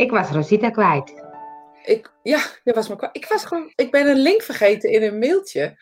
[0.00, 1.24] Ik was Rosita kwijt.
[1.84, 3.16] Ik, ja, je was me kwijt.
[3.16, 5.78] Ik, was gewoon, ik ben een link vergeten in een mailtje.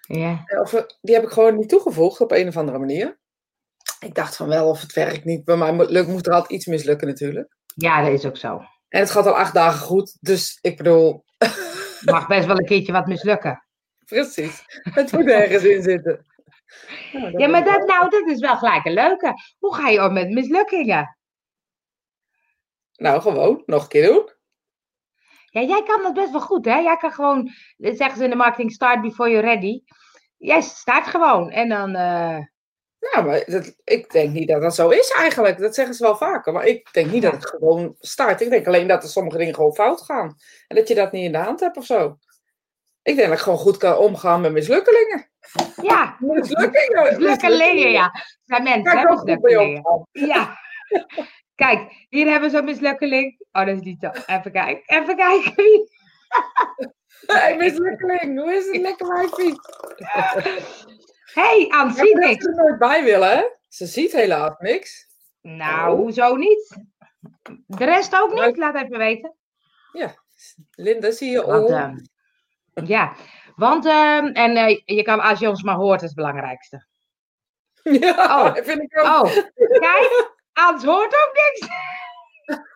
[0.00, 0.44] Ja.
[0.62, 3.18] Of, eh, die heb ik gewoon niet toegevoegd op een of andere manier.
[4.00, 5.44] Ik dacht van wel of het werkt niet.
[5.44, 7.56] Bij mij moet, lukt- moet er altijd iets mislukken natuurlijk.
[7.74, 8.62] ja, dat is ook zo.
[8.88, 10.16] En het gaat al acht dagen goed.
[10.20, 11.24] Dus ik bedoel,
[12.04, 13.64] Mag best wel een keertje wat mislukken.
[14.04, 14.62] precies.
[14.82, 16.26] Het moet ergens in zitten.
[17.12, 19.32] Nou, Ja, maar is- dat, nou, dat is wel gelijk een leuke.
[19.58, 21.15] Hoe ga je om met mislukkingen?
[22.96, 23.62] Nou, gewoon.
[23.66, 24.30] Nog een keer doen.
[25.50, 26.78] Ja, jij kan dat best wel goed, hè?
[26.78, 29.82] Jij kan gewoon, dat zeggen ze in de marketing, start before you're ready.
[30.36, 32.38] Jij start gewoon en dan, eh,
[32.98, 35.58] Ja, maar dat, ik denk niet dat dat zo is eigenlijk.
[35.58, 36.52] Dat zeggen ze wel vaker.
[36.52, 38.40] Maar ik denk niet dat het gewoon start.
[38.40, 40.36] Ik denk alleen dat er sommige dingen gewoon fout gaan.
[40.68, 42.18] En dat je dat niet in de hand hebt of zo.
[43.02, 45.30] Ik denk dat ik gewoon goed kan omgaan met mislukkelingen.
[45.82, 47.02] ja, Mislukkingen.
[47.04, 48.12] mislukkelingen, ja.
[48.44, 50.08] Zijn mensen, hè, mislukkelingen.
[50.12, 50.58] Ja.
[51.56, 53.40] Kijk, hier hebben we zo'n mislukkeling.
[53.52, 54.10] Oh, dat is niet zo.
[54.26, 55.52] Even kijken, even kijken.
[55.56, 55.88] wie-
[57.26, 58.38] Hey, mislukkeling.
[58.40, 59.06] Hoe is het lekker
[61.34, 62.44] hey, Ja, zie maar dat niks.
[62.44, 63.44] ze er nooit bij willen, hè?
[63.68, 65.06] Ze ziet helaas niks.
[65.40, 66.76] Nou, hoezo niet?
[67.66, 68.56] De rest ook niet?
[68.56, 69.34] Laat even weten.
[70.70, 71.76] Linda, zie je Want, al?
[71.76, 71.96] ehm,
[72.94, 73.14] ja,
[73.56, 76.86] want, ehm, en eh, je kan, als je ons maar hoort, is het belangrijkste.
[78.00, 78.54] ja, oh.
[78.54, 79.04] vind ik ook.
[79.06, 79.32] Oh,
[79.80, 81.68] kijk, Ans hoort ook niks.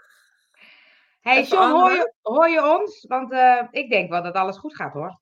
[1.26, 3.04] hey, John, hoor je, hoor je ons?
[3.08, 5.18] Want eh, ik denk wel dat alles goed gaat, hoor.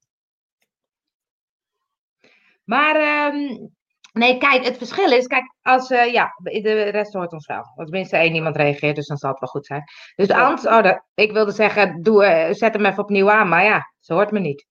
[2.65, 3.67] Maar, ehm,
[4.13, 7.73] nee, kijk, het verschil is, kijk, als, eh, ja, de rest hoort ons wel.
[7.75, 9.83] Want tenminste één iemand reageert, dus dan zal het wel goed zijn.
[10.15, 10.31] Dus.
[10.31, 13.93] Ans, oh, dat, ik wilde zeggen, doe, eh, zet hem even opnieuw aan, maar ja,
[14.01, 14.67] ze hoort me niet.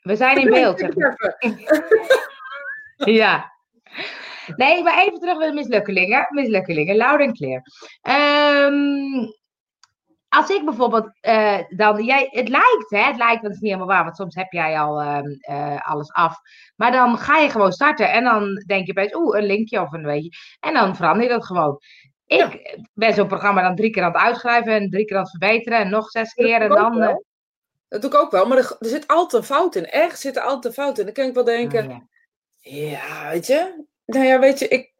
[0.00, 1.36] We zijn in beeld, zeg maar.
[2.96, 3.52] Ja.
[4.56, 6.26] Nee, maar even terug naar de mislukkelingen.
[6.30, 7.62] Mislukkelingen, loud en clear.
[8.00, 9.26] Ehm,
[10.28, 13.72] als ik bijvoorbeeld eh, dan, jij, het lijkt, hè, het lijkt, want het is niet
[13.72, 16.36] helemaal waar, want soms heb jij al ehm, eh, alles af.
[16.76, 19.92] Maar dan ga je gewoon starten en dan denk je opeens, oeh, een linkje of
[19.92, 20.30] een weet je.
[20.60, 21.78] En dan verander je dat gewoon.
[22.26, 25.30] Ik ben zo'n programma dan drie keer aan het uitschrijven en drie keer aan het
[25.30, 27.02] verbeteren en nog zes keer en dan.
[27.02, 27.14] eh.
[27.88, 29.86] Dat doe ik ook wel, maar er, er zit altijd een fout in.
[29.86, 31.04] Ergens zit er altijd een fout in.
[31.04, 32.06] Dan kan ik wel denken, oh, ja.
[32.70, 33.84] Ja, weet je.
[34.06, 34.92] Nou ja, weet je, ik,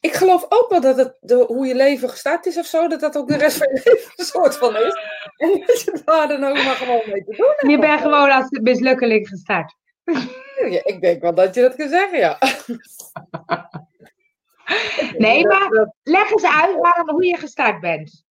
[0.00, 3.00] ik geloof ook wel dat het de, hoe je leven gestart is of zo, dat
[3.00, 4.96] dat ook de rest van je leven een soort van is.
[5.36, 7.70] En dat je daar dan ook maar gewoon mee te doen hebt.
[7.70, 9.74] Je bent gewoon als mislukkeling gestart.
[10.68, 12.38] Ja, ik denk wel dat je dat kan zeggen, ja.
[15.18, 18.23] Nee, maar- Leg eens uit waarom, hoe je gestart bent.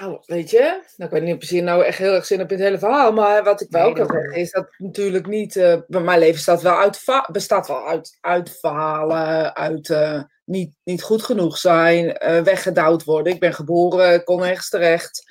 [0.00, 2.46] Nou, weet je, nou, ik weet niet of je nou echt heel erg zin in
[2.48, 5.76] het hele verhaal, maar wat ik wel Nee, kan zeggen is dat natuurlijk niet, eh,
[5.86, 9.96] bij mijn leven staat wel uit, bestaat wel uit, uit verhalen, uit
[10.44, 13.32] niet, niet goed genoeg zijn, eh, weggedouwd worden.
[13.32, 15.22] Ik ben geboren, ik kon ergens terecht.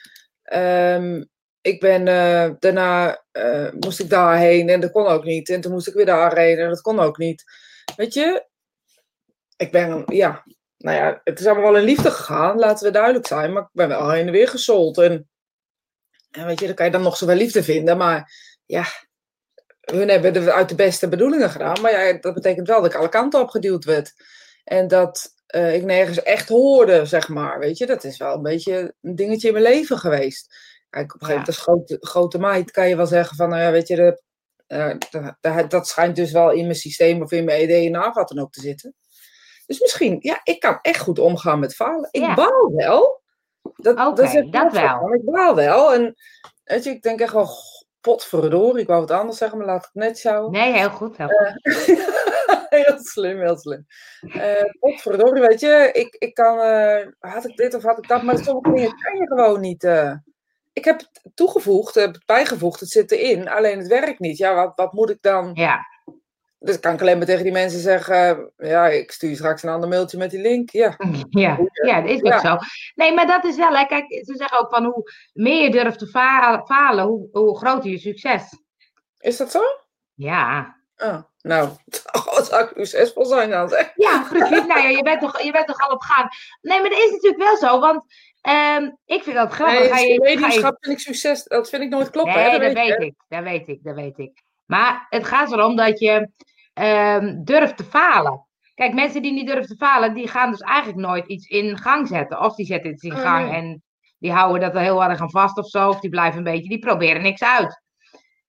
[0.44, 1.24] Ehm,
[1.62, 3.24] ik ben eh, daarna
[3.80, 5.50] moest ik daarheen en dat kon ook niet.
[5.50, 7.44] En toen moest ik weer daarheen en dat kon ook niet.
[7.96, 8.46] Weet je,
[9.58, 10.44] ik ben, ja,
[10.78, 13.54] nou ja, het is allemaal wel in liefde gegaan, laten we duidelijk zijn.
[13.54, 14.98] Maar ik ben wel heen en weer gesold.
[14.98, 15.30] En,
[16.32, 17.98] en weet je, dan kan je dan nog zoveel liefde vinden.
[17.98, 18.32] Maar
[18.66, 18.86] ja,
[19.80, 21.82] hun hebben het uit de beste bedoelingen gedaan.
[21.82, 24.14] Maar ja, dat betekent wel dat ik alle kanten op geduwd werd.
[24.64, 27.60] En dat eh, ik nergens echt hoorde, zeg maar.
[27.60, 30.56] Weet je, dat is wel een beetje een dingetje in mijn leven geweest.
[30.90, 33.62] Kijk, op een gegeven moment als grote, grote meid kan je wel zeggen van, nou
[33.62, 34.22] ja, weet je, dat,
[35.42, 38.40] eh, dat, schijnt dus wel in mijn systeem of in mijn DNA of wat dan
[38.40, 38.94] ook te zitten.
[39.68, 42.08] Dus misschien, ja, ik kan echt goed omgaan met falen.
[42.12, 42.34] Ik Ja.
[42.34, 43.22] baal wel.
[43.76, 45.00] Dat, Oké, is dat wel.
[45.00, 45.94] van, Ik baal wel.
[45.94, 46.16] En
[46.64, 47.50] weet je, ik denk echt wel,
[48.02, 50.50] potverdorie, ik wou wat anders zeggen, maar laat het net zo.
[50.50, 51.18] Nee, heel goed.
[51.18, 51.56] Heel goed.
[52.70, 53.86] heel slim, heel slim.
[54.34, 58.22] Eh potverdorie, weet je, ik, ik kan, eh, had ik dit of had ik dat,
[58.24, 59.84] maar sommige dingen kan je gewoon niet.
[59.84, 60.14] eh.
[60.74, 64.38] Ik heb het toegevoegd, heb het bijgevoegd, het zit erin, alleen het werkt niet.
[64.38, 65.52] Ja, wat, wat moet ik dan?
[65.54, 65.80] Ja,
[66.60, 69.70] Dus kan ik alleen maar tegen die mensen zeggen, ja, ik stuur je straks een
[69.70, 70.70] ander mailtje met die link.
[70.70, 70.96] Ja,
[71.30, 72.40] ja, ja, dat is ook Ja.
[72.40, 72.58] zo.
[72.96, 76.00] Nee, maar dat is wel, hè, kijk, ze zeggen ook van hoe meer je durft
[76.00, 78.44] te fa- falen, hoe, hoe groter je succes.
[79.20, 79.62] is dat zo?
[80.14, 81.70] Ja, Oh, nou,
[82.36, 83.92] wat zou ik succesvol zijn dan zeg.
[83.96, 84.66] ja precies.
[84.66, 86.30] nou ja, je bent, toch, je bent toch al op gang.
[86.62, 88.04] Nee, maar dat is natuurlijk wel zo, want
[88.42, 89.80] ehm, ik vind dat grappig.
[89.80, 92.34] Nee, ga je, ga je- mediumschap vind ik succes, dat vind ik nooit kloppen.
[92.36, 92.52] Nee, hè?
[92.60, 94.42] dat weet weet ik, dat weet ik, dat weet ik.
[94.68, 96.30] Maar het gaat erom dat je
[96.74, 98.48] ehm, durft te falen.
[98.76, 102.08] Kijk, mensen die niet durven te falen, die gaan dus eigenlijk nooit iets in gang
[102.08, 102.40] zetten.
[102.42, 103.84] Of die zetten iets in Oh, gang en
[104.20, 105.90] die houden dat er heel erg aan vast of zo.
[105.90, 107.82] Of die blijven een beetje, die proberen niks uit.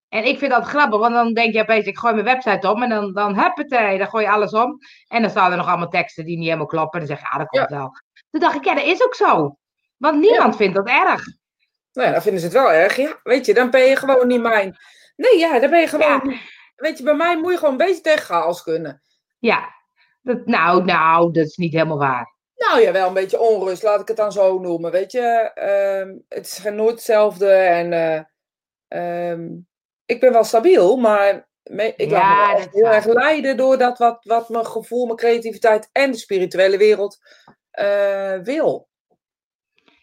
[0.09, 2.83] En ik vind dat grappig, want dan denk je opeens, ik gooi mijn website om
[2.83, 4.79] en dan, dan huppatee, dan gooi je alles om.
[5.09, 7.01] En dan staan er nog allemaal teksten die niet helemaal kloppen.
[7.01, 7.91] En dan zeg je, ja, dat komt wel.
[8.31, 9.57] Toen dacht ik, ja, dat is ook zo.
[9.97, 11.25] Want niemand vindt dat erg.
[11.93, 12.97] Nou ja, dan vinden ze het wel erg.
[12.97, 14.77] Ja, weet je, dan ben je gewoon niet mijn.
[15.19, 16.31] Nee, ja, dan ben je gewoon.
[16.31, 16.39] Ja.
[16.77, 19.03] Weet je, bij mij moet je gewoon een beetje tegen chaos kunnen.
[19.39, 19.69] Ja,
[20.23, 22.37] dat, nou, nou, dat is niet helemaal waar.
[22.55, 24.91] Nou ja, wel een beetje onrust, laat ik het dan zo noemen.
[24.91, 25.21] Weet je,
[25.55, 27.51] Ehm, het is geen- nooit hetzelfde.
[27.53, 28.21] En eh,
[29.31, 29.49] ehm,
[30.07, 32.95] ik ben wel stabiel, maar me- ik Ja, laat me heel waar.
[32.95, 37.19] erg leiden door dat wat, wat mijn gevoel, mijn creativiteit en de spirituele wereld
[37.71, 38.89] eh, wil.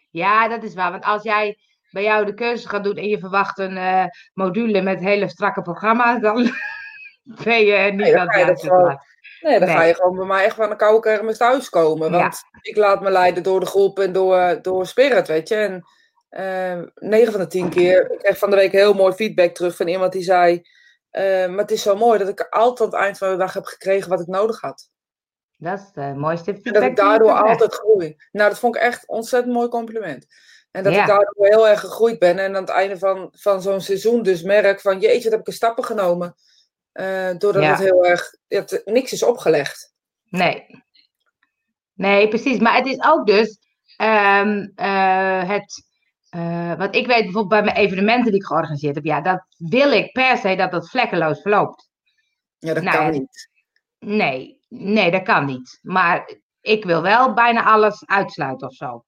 [0.10, 0.92] Ja, dat is waar.
[0.92, 1.58] Want als jij
[1.96, 5.62] bij jou de keuze gaat doen en je verwacht een eh, module met hele strakke
[5.62, 6.36] programma's, dan
[7.44, 9.00] ben je niet Nee, aan het gewoon-.
[9.42, 12.12] Nee, dan ga je gewoon bij mij echt van een koude kermis thuiskomen.
[12.12, 12.20] Ja.
[12.20, 15.56] Want ik laat me leiden door de groep en door, door spirit, weet je.
[15.56, 15.84] En
[16.30, 19.76] eh 9 van de 10 keer, ik kreeg van de week heel mooi feedback terug
[19.76, 20.62] van iemand die zei...
[21.10, 23.54] eh, maar het is zo mooi dat ik altijd aan het eind van de dag
[23.54, 24.90] heb gekregen wat ik nodig had.
[25.58, 28.16] Dat is de mooiste En dat feedback ik daardoor altijd groei.
[28.32, 30.26] Nou, dat vond ik echt een ontzettend mooi compliment.
[30.76, 31.02] En dat Ja.
[31.02, 32.40] ik daardoor heel erg gegroeid ben.
[32.40, 35.00] En aan het einde van, van zo'n seizoen dus merk van...
[35.00, 36.36] Jeetje, wat heb ik een stappen genomen.
[36.92, 37.70] Eh, doordat Ja.
[37.70, 38.30] het heel erg...
[38.48, 39.94] Het, niks is opgelegd.
[40.30, 40.66] Nee.
[41.94, 42.60] Nee, precies.
[42.60, 43.58] Maar het is ook dus
[43.98, 45.84] ehm, eh, het.
[46.30, 49.92] eh, want ik weet bijvoorbeeld bij mijn evenementen die ik georganiseerd heb, ja, dat wil
[49.92, 51.90] ik per se dat dat vlekkeloos verloopt.
[52.58, 53.50] Ja, dat Nou kan niet.
[54.00, 55.80] Nee, nee, dat kan niet.
[55.82, 59.04] Maar ik wil wel bijna alles uitsluiten of zo.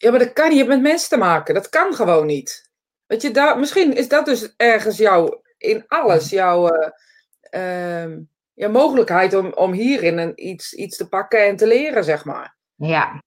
[0.00, 0.52] Ja, maar dat kan niet.
[0.58, 1.54] Je hebt met mensen te maken.
[1.54, 2.70] Dat kan gewoon niet.
[3.06, 8.20] Weet je, daar, misschien is dat dus ergens jouw, in alles, jouw, eh, ehm,
[8.54, 12.56] jouw mogelijkheid om, om hierin een, iets, iets te pakken en te leren, zeg maar.
[12.74, 13.22] Ja.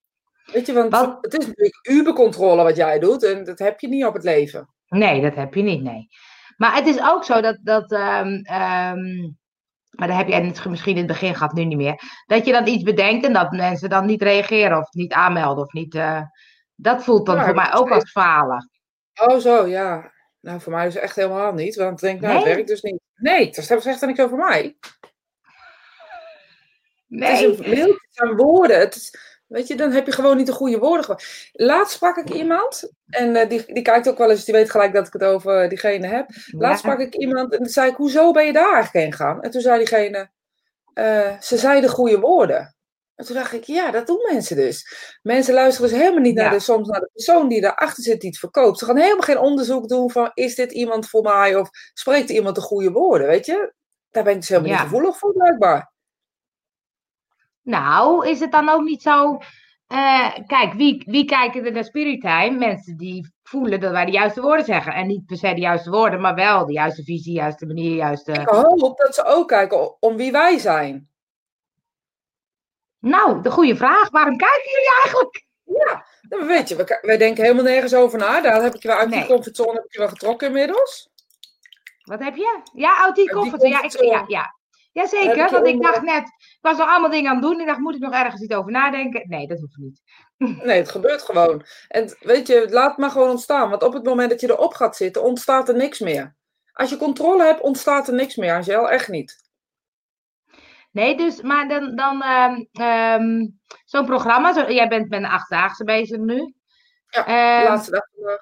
[0.52, 3.88] Weet je, want Wat- het is natuurlijk ubercontrole wat jij doet en dat heb je
[3.88, 4.74] niet op het leven.
[4.88, 6.08] Nee, dat heb je niet, nee.
[6.58, 9.32] Maar het is ook zo dat, dat ehm, ehm,
[9.90, 12.68] maar dat heb jij misschien in het begin gehad, nu niet meer, dat je dan
[12.68, 16.22] iets bedenkt en dat mensen dan niet reageren of niet aanmelden of niet, eh,
[16.84, 18.70] dat voelt dan Ja, voor mij ook als falen.
[19.22, 20.12] Oh, zo, ja.
[20.40, 22.54] Nou, voor mij is het echt helemaal niet, want ik denk, nou, het Nee?
[22.54, 23.00] werkt dus niet.
[23.16, 24.76] Nee, dat zegt er niks over mij.
[27.10, 28.80] Het is Nee, een zijn woorden.
[28.80, 29.16] Het is,
[29.48, 31.16] weet je, dan heb je gewoon niet de goede woorden.
[31.52, 34.94] Laatst sprak ik iemand, en eh, die, die kijkt ook wel eens, die weet gelijk
[34.94, 36.30] dat ik het over diegene heb.
[36.52, 36.92] Laatst Ja.
[36.92, 39.42] sprak ik iemand en toen zei ik, hoezo ben je daar eigenlijk heen gegaan?
[39.42, 40.30] En toen zei diegene,
[40.94, 42.73] eh, ze zei de goede woorden.
[43.16, 44.96] En toen dacht ik, ja, dat doen mensen dus.
[45.22, 48.30] Mensen luisteren dus helemaal niet naar de, soms naar de persoon die daarachter zit die
[48.30, 48.80] het verkoopt.
[48.80, 51.56] Ze gaan helemaal geen onderzoek doen van, is dit iemand voor mij?
[51.56, 53.74] Of spreekt iemand de goede woorden, weet je?
[54.12, 54.76] Daar ben ik dus helemaal Ja.
[54.78, 55.92] niet gevoelig voor, blijkbaar.
[57.62, 59.38] Nou, is het dan ook niet zo.
[59.88, 62.58] eh, kijk, wie, wie kijken er naar Spirit Time?
[62.58, 64.94] Mensen die voelen dat wij de juiste woorden zeggen.
[64.94, 68.32] En niet per se de juiste woorden, maar wel de juiste visie, juiste manier, juiste.
[68.32, 71.10] Ik hoop dat ze ook kijken om wie wij zijn.
[73.04, 74.10] Nou, de goede vraag.
[74.10, 75.46] Waarom kijken jullie eigenlijk?
[75.64, 78.42] Ja, nou, weet je, we- wij denken helemaal nergens over na.
[78.42, 79.20] Daar heb ik je wel uit Nee.
[79.20, 81.10] die comfortzone heb ik je wel getrokken inmiddels.
[82.04, 82.62] Wat heb je?
[82.74, 83.68] Ja, uit die koffer.
[83.68, 84.12] Ja, ik, comfortzone.
[84.12, 84.56] ja, ja.
[84.92, 87.60] Jazeker, want ik dacht net, ik was nog allemaal dingen aan het doen.
[87.60, 89.24] Ik dacht, moet ik nog ergens iets over nadenken?
[89.28, 90.02] Nee, dat hoeft niet.
[90.66, 91.66] Nee, het gebeurt gewoon.
[91.88, 93.70] En weet je, laat het maar gewoon ontstaan.
[93.70, 96.36] Want op het moment dat je erop gaat zitten, ontstaat er niks meer.
[96.74, 98.90] Als je controle hebt, ontstaat er niks meer, Angel.
[98.90, 99.43] Echt niet.
[100.94, 103.48] Nee, dus, maar dan, dan ehm, ehm,
[103.86, 104.54] zo'n programma.
[104.54, 106.54] Zo, jij bent met een achtdaagse bezig nu.
[107.10, 108.40] Ja, Ehm, Laatste dag vandaag.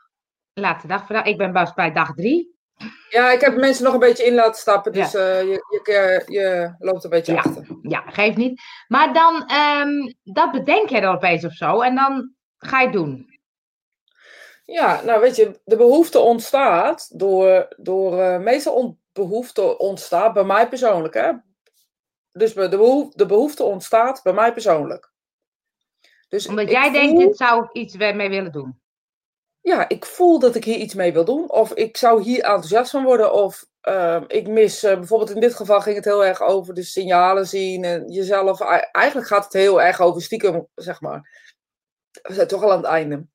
[0.53, 1.25] Laatste dag vandaag.
[1.25, 2.59] Ik ben pas bij dag drie.
[3.09, 4.91] Ja, ik heb mensen nog een beetje in laten stappen.
[4.93, 5.19] Dus Ja.
[5.19, 7.37] eh, je, je, je loopt een beetje Ja.
[7.39, 7.65] achter.
[7.81, 8.61] Ja, geeft niet.
[8.87, 9.89] Maar dan, ehm,
[10.23, 11.81] dat bedenk jij dan opeens of zo.
[11.81, 13.29] En dan ga je het doen.
[14.65, 20.43] Ja, nou weet je, de behoefte ontstaat door, door eh, meestal on, behoefte ontstaat bij
[20.43, 21.31] mij persoonlijk, hè.
[22.31, 25.11] Dus de behoefte, de behoefte ontstaat bij mij persoonlijk.
[26.29, 28.79] Dus Omdat jij denkt, dit zou ik iets mee willen doen.
[29.61, 31.49] Ja, ik voel dat ik hier iets mee wil doen.
[31.49, 33.33] Of ik zou hier enthousiast van worden.
[33.33, 36.83] Of ehm, ik mis, eh, bijvoorbeeld in dit geval ging het heel erg over de
[36.83, 37.83] signalen zien.
[37.83, 41.45] En jezelf, ei- eigenlijk gaat het heel erg over stiekem, zeg maar.
[42.21, 43.25] We zijn toch al aan het einde.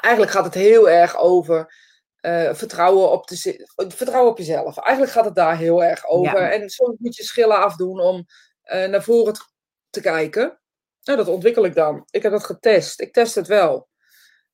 [0.00, 1.74] Eigenlijk gaat het heel erg over
[2.22, 4.78] eh, vertrouwen, op de, vertrouwen op jezelf.
[4.78, 6.40] Eigenlijk gaat het daar heel erg over.
[6.40, 6.50] Ja.
[6.50, 8.26] En soms moet je schillen afdoen om
[8.62, 9.34] eh, naar voren
[9.90, 10.60] te- kijken.
[11.02, 12.06] Nou, dat ontwikkel ik dan.
[12.10, 13.00] Ik heb dat getest.
[13.00, 13.88] Ik test het wel.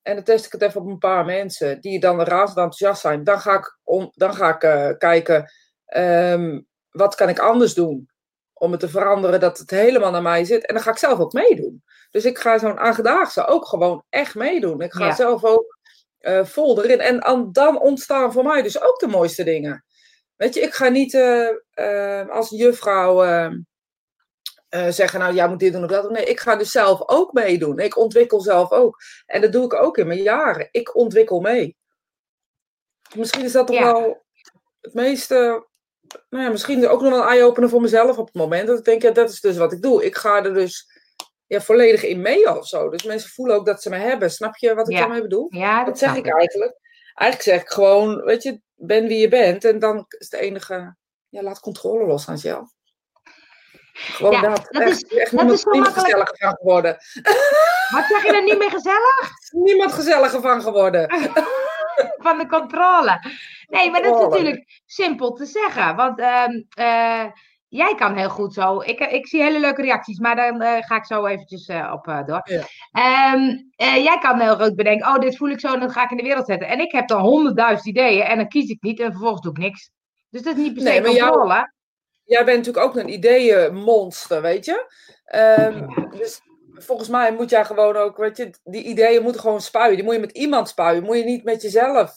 [0.02, 3.24] En dan test ik het even op een paar mensen die dan razend enthousiast zijn.
[3.24, 5.52] Dan ga ik, om, dan ga ik eh, kijken,
[5.84, 6.60] ehm,
[6.90, 8.10] wat kan ik anders doen
[8.52, 10.66] om het te veranderen dat het helemaal naar mij zit.
[10.66, 11.82] En dan ga ik zelf ook meedoen.
[12.10, 14.80] Dus ik ga zo'n aangdaagse ook gewoon echt meedoen.
[14.80, 15.14] Ik ga Ja.
[15.14, 15.77] zelf ook
[16.18, 17.00] eh, vol erin.
[17.00, 19.84] En an- dan ontstaan voor mij dus ook de mooiste dingen.
[20.36, 23.16] Weet je, ik ga niet eh, eh, als juffrouw...
[24.68, 26.12] zeggen, nou, jij moet dit doen of dat doen.
[26.12, 27.78] Nee, ik ga dus zelf ook meedoen.
[27.78, 28.96] Ik ontwikkel zelf ook.
[29.26, 30.68] En dat doe ik ook in mijn jaren.
[30.70, 31.76] Ik ontwikkel mee.
[33.14, 33.92] Misschien is dat toch Ja.
[33.92, 34.24] wel
[34.80, 35.66] het meeste...
[36.30, 38.66] Nou ja, misschien ook nog wel een eye-opener voor mezelf op het moment.
[38.66, 40.04] Dat ik denk, ja, dat is dus wat ik doe.
[40.04, 40.97] Ik ga er dus
[41.48, 42.88] ja, volledig in mee of zo.
[42.88, 44.30] Dus mensen voelen ook dat ze me hebben.
[44.30, 45.00] Snap je wat ik Ja.
[45.00, 45.46] daarmee bedoel?
[45.48, 46.76] Ja, dat, Dat zeg ik eigenlijk.
[47.14, 49.64] Eigenlijk zeg ik gewoon, weet je, ben wie je bent.
[49.64, 50.96] En dan is het enige,
[51.28, 52.70] ja, laat controle los, Angel.
[53.92, 54.66] Gewoon Ja, dat.
[54.70, 56.96] dat echt, is- echt dat niemand, is niemand van geworden.
[57.94, 59.30] Wat zeg je er niet meer gezellig?
[59.50, 61.08] Niemand gezelliger van geworden.
[62.16, 63.20] Van de controle.
[63.66, 65.96] Nee, maar dat is natuurlijk simpel te zeggen.
[65.96, 67.24] Want eh,
[67.68, 68.80] jij kan heel goed zo.
[68.80, 72.06] Ik, ik zie hele leuke reacties, maar dan eh, ga ik zo eventjes eh, op
[72.06, 72.40] eh, door.
[72.44, 72.62] Ja.
[72.92, 76.04] Ehm, eh, jij kan heel goed bedenken, oh, dit voel ik zo en dat ga
[76.04, 76.68] ik in de wereld zetten.
[76.68, 79.58] En ik heb dan honderdduizend ideeën en dan kies ik niet en vervolgens doe ik
[79.58, 79.90] niks.
[80.30, 81.72] Dus dat is niet per se Nee, jou- controle.
[82.24, 84.92] Jij bent natuurlijk ook een ideeënmonster, weet je.
[85.24, 86.40] Ehm, dus
[86.74, 89.94] volgens mij moet jij gewoon ook, weet je, die ideeën moeten gewoon spuien.
[89.94, 91.02] Die moet je met iemand spuien.
[91.02, 92.12] Moet je niet met jezelf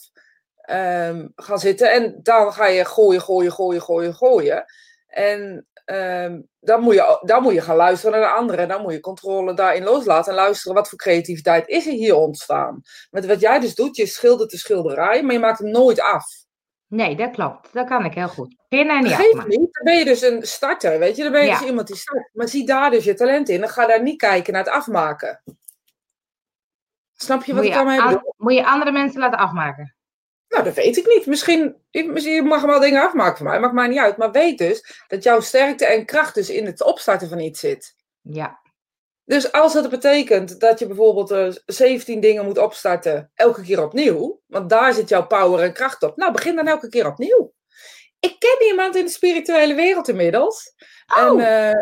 [0.62, 1.91] ehm, gaan zitten.
[1.91, 4.65] En dan ga je gooien, gooien, gooien, gooien, gooien.
[5.12, 8.60] En ehm, dan, moet je, dan moet je gaan luisteren naar de anderen.
[8.60, 10.32] En dan moet je controle daarin loslaten.
[10.32, 12.82] En luisteren wat voor creativiteit is er hier ontstaan.
[13.10, 16.25] Met wat jij dus doet, je schildert de schilderij, maar je maakt hem nooit af.
[16.88, 17.74] Nee, dat klopt.
[17.74, 18.56] Dat kan ik heel goed.
[18.70, 19.74] Beginnen en niet niet.
[19.74, 21.24] Dan ben je dus een starter, weet je.
[21.24, 21.60] Dan ben je Ja.
[21.60, 22.30] dus iemand die start.
[22.34, 23.60] Maar zie daar dus je talent in.
[23.60, 25.44] Dan ga daar niet kijken naar het afmaken.
[27.13, 28.34] Snap je wat Moet ik daarmee bedoel?
[28.38, 29.96] moet je andere mensen laten afmaken.
[30.51, 31.25] Nou, dat weet ik niet.
[31.25, 33.60] Misschien, misschien je mag wel dingen afmaken van mij.
[33.60, 34.17] Maakt mij niet uit.
[34.17, 37.96] Maar weet dus dat jouw sterkte en kracht dus in het opstarten van iets zit.
[38.22, 38.60] Ja.
[39.25, 44.41] Dus als dat betekent dat je bijvoorbeeld eh, 17 dingen moet opstarten, elke keer opnieuw,
[44.48, 46.17] want daar zit jouw power en kracht op.
[46.17, 47.53] Nou, begin dan elke keer opnieuw.
[48.20, 50.74] Ik ken iemand in de spirituele wereld inmiddels.
[51.17, 51.41] En Oh.
[51.43, 51.81] eh, m-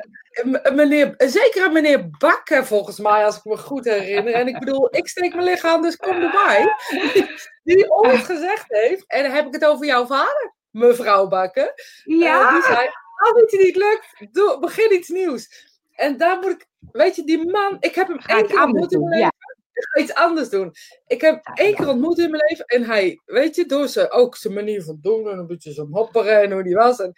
[0.74, 4.34] meneer, zeker een meneer Bakker volgens mij, als ik me goed herinner.
[4.34, 6.76] En ik bedoel, ik steek mijn lichaam, dus kom erbij.
[7.64, 11.74] Die ooit gezegd heeft, en dan heb ik het over jouw vader, mevrouw Bakker.
[12.04, 12.48] Ja.
[12.48, 15.68] Eh, die zei, als iets niet lukt, doe, begin iets nieuws.
[15.96, 19.00] En daar moet ik, weet je, die man, ik heb hem één keer ontmoet in
[19.04, 19.26] mijn ja.
[19.26, 19.58] leven.
[19.74, 20.74] Ik ga iets anders doen.
[21.08, 21.76] Ik heb Ja, één ja.
[21.76, 25.00] keer ontmoet in mijn leven en hij, weet je, door zijn, ook zijn manier van
[25.02, 27.00] doen en een beetje zijn hopperen en hoe die was.
[27.00, 27.14] En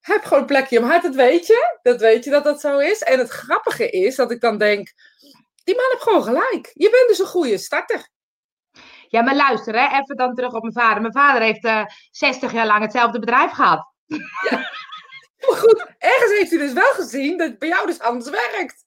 [0.00, 1.78] heeft gewoon een plekje in mijn hart, dat weet je.
[1.82, 3.02] Dat weet je dat dat zo is.
[3.02, 4.92] En het grappige is dat ik dan denk,
[5.64, 6.70] die man heeft gewoon gelijk.
[6.74, 8.08] Je bent dus een goede starter.
[9.08, 11.00] Ja, maar luister, hè, even dan terug op mijn vader.
[11.00, 13.92] Mijn vader heeft eh 60 jaar lang hetzelfde bedrijf gehad.
[15.48, 18.84] Maar goed, ergens heeft hij dus wel gezien dat het bij jou dus anders werkt.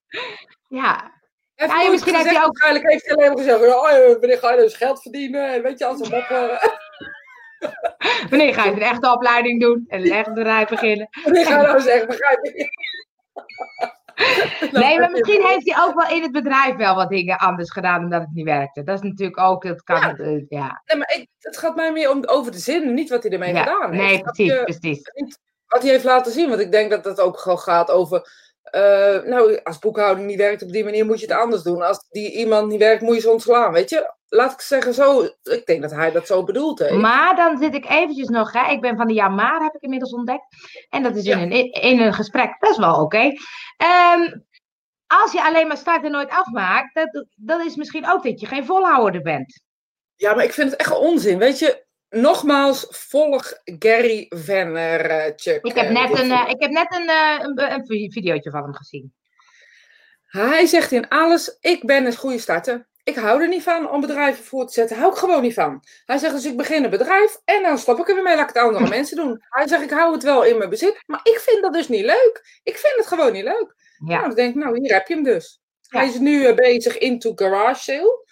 [0.67, 1.11] Ja,
[1.55, 4.37] Hij Ja, misschien heeft hij ook- Waarschijnlijk heeft hij alleen maar gezegd, ja, eh, wanneer
[4.37, 5.53] ga je dus geld verdienen?
[5.53, 6.49] En weet je, als een moppen.
[8.29, 11.07] Wanneer ga je een echte opleiding doen en een echt bedrijf beginnen?
[11.23, 12.69] Wanneer ga je nou zeggen, begrijp ik niet.
[14.71, 17.71] Nou, Nee, maar misschien heeft hij ook wel in het bedrijf wel wat dingen anders
[17.71, 18.83] gedaan omdat het niet werkte.
[18.83, 20.15] Dat is natuurlijk ook, dat kan, Ja.
[20.15, 20.81] eh, ja.
[20.85, 23.53] Nee, maar ik, het gaat mij meer om, over de zin, niet wat hij ermee
[23.53, 23.63] ja.
[23.63, 24.03] gedaan heeft.
[24.03, 24.63] Nee, precies, je?
[24.63, 25.11] precies.
[25.67, 28.49] Wat hij heeft laten zien, want ik denk dat het ook gewoon gaat over...
[28.63, 31.81] eh, nou, als boekhouding niet werkt op die manier, moet je het anders doen.
[31.81, 34.13] Als die iemand niet werkt, moet je ze ontslaan, weet je?
[34.27, 36.93] Laat ik zeggen zo, ik denk dat hij dat zo bedoeld heeft.
[36.93, 39.81] Maar dan zit ik eventjes nog, hè, ik ben van de ja maar, heb ik
[39.81, 40.45] inmiddels ontdekt.
[40.89, 43.31] En dat is in, een, in een gesprek best wel oké.
[43.77, 44.39] Ehm,
[45.07, 48.45] als je alleen maar start en nooit afmaakt, dat, dat is misschien ook dat je
[48.45, 49.61] geen volhouder bent.
[50.15, 51.37] Ja, maar ik vind het echt onzin.
[51.37, 54.25] Weet je, nogmaals, volg Gary.
[55.63, 56.47] Ik heb eh, net een, eh, video.
[56.47, 59.13] ik heb net een, eh, een, een vi- videootje van hem gezien.
[60.27, 62.89] Hij zegt in alles, ik ben een goede starter.
[63.03, 64.97] Ik hou er niet van om bedrijven voor te zetten.
[64.97, 65.83] Hou ik gewoon niet van.
[66.05, 68.35] Hij zegt dus, ik begin een bedrijf en dan stop ik er weer mee.
[68.35, 69.43] Laat ik het andere mensen doen.
[69.49, 71.03] Hij zegt, ik hou het wel in mijn bezit.
[71.05, 72.59] Maar ik vind dat dus niet leuk.
[72.63, 73.75] Ik vind het gewoon niet leuk.
[73.97, 75.59] Nou, Ja, dan denk ik, nou, hier heb je hem dus.
[75.81, 75.99] Ja.
[75.99, 78.25] Hij is nu eh, bezig into garage sale.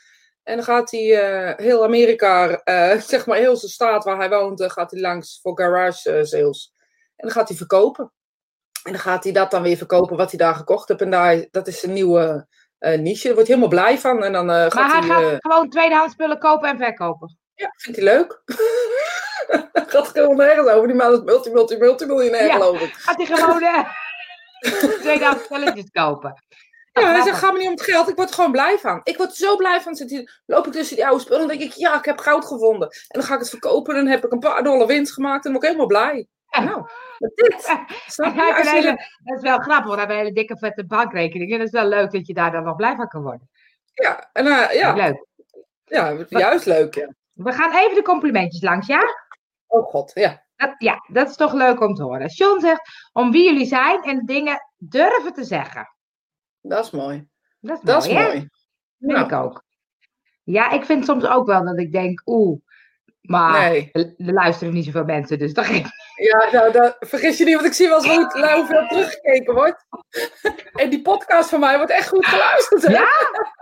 [0.43, 4.29] En dan gaat hij eh, heel Amerika, eh, zeg maar heel zijn staat waar hij
[4.29, 6.74] woont, eh, gaat hij langs voor garage sales.
[7.15, 8.12] En dan gaat hij verkopen.
[8.84, 11.01] En dan gaat hij dat dan weer verkopen wat hij daar gekocht heeft.
[11.01, 12.48] En daar, dat is zijn nieuwe
[12.79, 13.24] niche.
[13.27, 14.24] Daar wordt hij helemaal blij van.
[14.24, 15.29] En dan gaat maar hij hij...
[15.29, 17.38] gaat gewoon tweedehands spullen kopen en verkopen.
[17.55, 18.41] ja, vindt hij leuk.
[19.89, 20.88] gaat gewoon nergens over.
[20.88, 22.53] Die man is multi, multi, multimiljonair Ja.
[22.53, 22.93] geloof ik.
[22.93, 23.89] Gaat hij gewoon eh,
[25.03, 26.43] tweedehands spulletjes kopen.
[26.93, 28.10] Ja, hij zegt, ga me niet om het geld.
[28.10, 29.01] Ik word er gewoon blij van.
[29.03, 29.96] Ik word zo blij van.
[29.96, 31.48] Zit hier, loop ik tussen die oude spullen.
[31.48, 32.89] Dan denk ik, ja, ik heb goud gevonden.
[32.89, 33.96] En dan ga ik het verkopen.
[33.96, 35.46] En dan heb ik een paar dollar winst gemaakt.
[35.46, 36.27] En dan word ik helemaal blij.
[36.50, 36.63] Ja.
[36.63, 36.86] Nou,
[37.17, 37.62] met dit.
[38.08, 38.55] Snap je?
[38.55, 38.81] Als je
[39.24, 41.51] dat is wel grappig, want hij heeft een hele dikke vette bankrekening.
[41.51, 43.50] En dat is wel leuk dat je daar dan nog blij van kan worden.
[43.93, 45.25] Ja, en, eh, ja, Leuk.
[45.86, 46.96] ja, juist leuk.
[46.96, 47.13] Ja.
[47.34, 49.01] We gaan even de complimentjes langs, ja?
[49.67, 50.43] Oh god, ja.
[50.55, 52.27] Dat, ja, dat is toch leuk om te horen.
[52.27, 55.93] John zegt om wie jullie zijn en dingen durven te zeggen.
[56.62, 57.28] Dat is mooi.
[57.60, 58.48] Dat is Dat mooi, is mooi.
[59.00, 59.25] Vind Ja.
[59.25, 59.63] ik ook.
[60.44, 62.60] Ja, ik vind soms ook wel dat ik denk, oeh,
[63.22, 63.89] maar Nee.
[63.92, 67.54] er er luisteren niet zoveel mensen, dus dat geeft Ja, nou, dat, vergis je niet,
[67.56, 69.86] want ik zie wel eens hoe, hoeveel teruggekeken wordt.
[70.74, 72.82] En die podcast van mij wordt echt goed geluisterd.
[72.88, 72.92] hè?
[72.94, 73.08] Ja?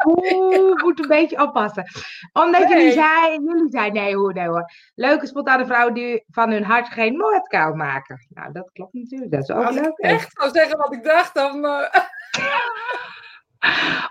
[0.06, 1.86] Oeh, moet een beetje oppassen.
[2.34, 2.70] Omdat Nee.
[2.78, 4.72] jullie zijn, jullie zijn, nee hoor, nee hoor.
[4.96, 8.26] Leuke spontane vrouwen die van hun hart geen moordkuil maken.
[8.30, 9.32] Nou, dat klopt natuurlijk.
[9.32, 9.98] Dat is ook Als ik leuk.
[9.98, 11.66] echt zou zeggen wat ik dacht, dan...
[11.66, 11.90] eh,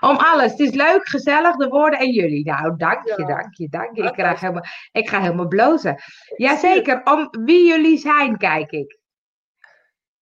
[0.01, 0.51] Om alles.
[0.51, 2.45] Het is leuk, gezellig, de woorden en jullie.
[2.45, 3.27] Nou, dank je, Ja.
[3.27, 4.03] dank je, dank je.
[4.03, 6.03] Ik, krijg helemaal, ik ga helemaal blozen.
[6.37, 8.99] Jazeker, om wie jullie zijn, kijk ik.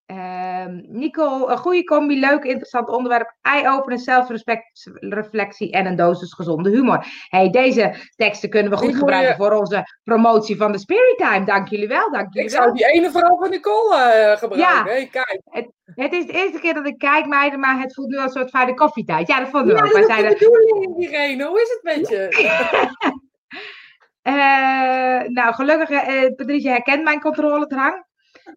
[0.06, 7.06] Ehm Nico, een goede combi, leuk, interessant onderwerp, eye-opener, zelfreflectie en een dosis gezonde humor.
[7.28, 11.44] Hey, deze teksten kunnen we goed gebruiken je- voor onze promotie van de Spirit Time.
[11.44, 12.62] Dank jullie wel, dank jullie ik wel.
[12.64, 14.75] zou die ene vrouw van Nicole eh, gebruiken.
[14.76, 14.82] Ja.
[14.84, 15.40] Hey, kijk.
[15.94, 18.40] Het is de eerste keer dat ik kijk, meiden, maar het voelt nu als een
[18.40, 19.28] soort fijne koffietijd.
[19.28, 19.92] Ja, dat vonden we Ja, ook.
[19.92, 21.46] dat Wij is de bedoeling, Irene.
[21.46, 22.28] Hoe is het met je?
[24.23, 24.32] Eh,
[25.28, 28.04] nou, gelukkig, eh Patricia herkent mijn controledrang.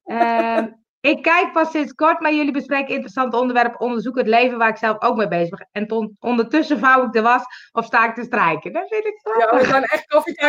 [0.05, 0.67] Ehm,
[1.01, 4.77] ik kijk pas sinds kort, maar jullie bespreken interessante onderwerpen, onderzoeken het leven waar ik
[4.77, 5.67] zelf ook mee bezig ben.
[5.71, 8.73] En ton- ondertussen vouw ik de was of sta ik te strijken.
[8.73, 9.59] Dat vind ik Ja, grappig.
[9.59, 10.05] we gaan echt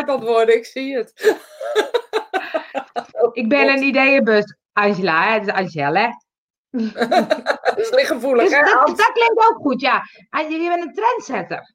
[0.06, 1.12] het worden, ik zie het.
[3.32, 5.32] ik ben een ideeënbus, Angela, hè?
[5.32, 6.08] Het is Angela, hè?
[6.70, 8.62] Dat is lichtgevoelig, Dus hè?
[8.64, 10.02] dat, klinkt ook goed, ja.
[10.30, 11.74] En je bent een trendsetter.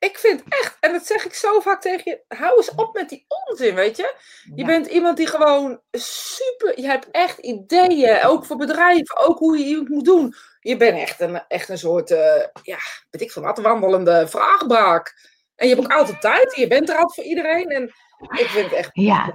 [0.00, 3.08] Ik vind echt, en dat zeg ik zo vaak tegen je, hou eens op met
[3.08, 4.14] die onzin, weet je?
[4.54, 4.66] Je Ja.
[4.66, 9.78] bent iemand die gewoon super, je hebt echt ideeën, ook voor bedrijven, ook hoe je
[9.78, 10.34] het moet doen.
[10.60, 12.78] Je bent echt een, echt een soort, eh, ja,
[13.10, 15.14] weet ik veel wat, wandelende vraagbaak.
[15.56, 17.68] En je hebt ook altijd tijd, en je bent er altijd voor iedereen.
[17.68, 19.34] En ik vind het echt, Ja,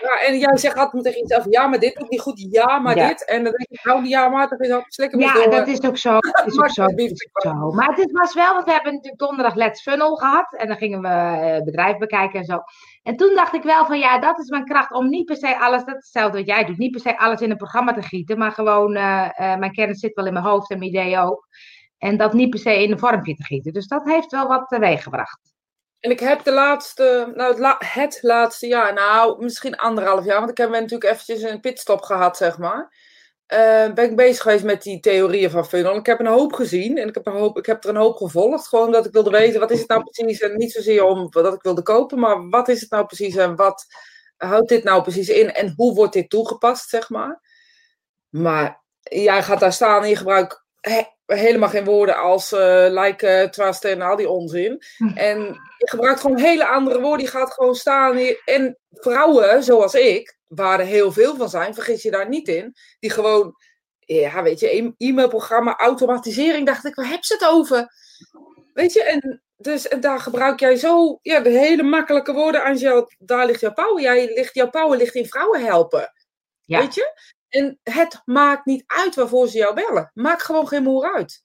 [0.00, 2.96] ja, en jij zegt altijd tegen jezelf, ja, maar dit doet niet goed, ja, maar
[2.96, 3.08] Ja.
[3.08, 3.24] dit.
[3.24, 5.50] En dan denk ik, hou die ja, maar, dan is dat slikken ja door.
[5.50, 6.18] dat is ook zo.
[6.18, 6.86] Dat is ook zo.
[6.86, 7.70] dat is ook zo.
[7.70, 10.54] Maar het is, was wel, want we hebben natuurlijk donderdag Let's Funnel gehad.
[10.56, 12.58] En dan gingen we eh, bedrijf bekijken en zo.
[13.02, 15.58] En toen dacht ik wel van ja, dat is mijn kracht om niet per se
[15.58, 18.02] alles, dat is hetzelfde wat jij doet, niet per se alles in een programma te
[18.02, 18.38] gieten.
[18.38, 21.46] Maar gewoon, eh, eh, mijn kennis zit wel in mijn hoofd en mijn ideeën ook.
[21.98, 23.72] En dat niet per se in een vormpje te gieten.
[23.72, 25.53] Dus dat heeft wel wat teweeg gebracht.
[26.04, 30.50] En ik heb de laatste, nou het, het laatste jaar, nou misschien anderhalf jaar, want
[30.50, 32.96] ik heb natuurlijk eventjes een pitstop gehad, zeg maar.
[33.46, 35.96] Eh, ben ik bezig geweest met die theorieën van funnel.
[35.96, 38.16] Ik heb een hoop gezien en ik heb, een hoop, ik heb er een hoop
[38.16, 38.68] gevolgd.
[38.68, 40.40] Gewoon omdat ik wilde weten, wat is het nou precies?
[40.40, 43.56] En niet zozeer om dat ik wilde kopen, maar wat is het nou precies en
[43.56, 43.86] wat
[44.36, 45.52] houdt dit nou precies in?
[45.52, 47.40] En hoe wordt dit toegepast, zeg maar?
[48.28, 50.64] Maar jij gaat daar staan en je gebruikt
[51.26, 54.82] helemaal geen woorden als eh like, eh, trust en al die onzin.
[55.14, 55.40] En
[55.78, 57.24] je gebruikt gewoon hele andere woorden.
[57.24, 58.16] Je gaat gewoon staan.
[58.16, 62.48] hier- En vrouwen, zoals ik, waar er heel veel van zijn, vergis je daar niet
[62.48, 62.74] in.
[63.00, 63.54] Die gewoon,
[63.98, 67.88] ja, weet je, e- e-mailprogramma, automatisering, dacht ik, waar heb ze het over?
[68.74, 73.10] Weet je, en, dus, en daar gebruik jij zo, ja, de hele makkelijke woorden, Angel,
[73.18, 74.02] daar ligt jouw power.
[74.02, 76.12] Jij ligt, jouw power ligt in vrouwen helpen.
[76.64, 76.78] Ja.
[76.80, 77.20] Weet je?
[77.54, 80.10] En het maakt niet uit waarvoor ze jou bellen.
[80.14, 81.42] Maakt gewoon geen moer uit.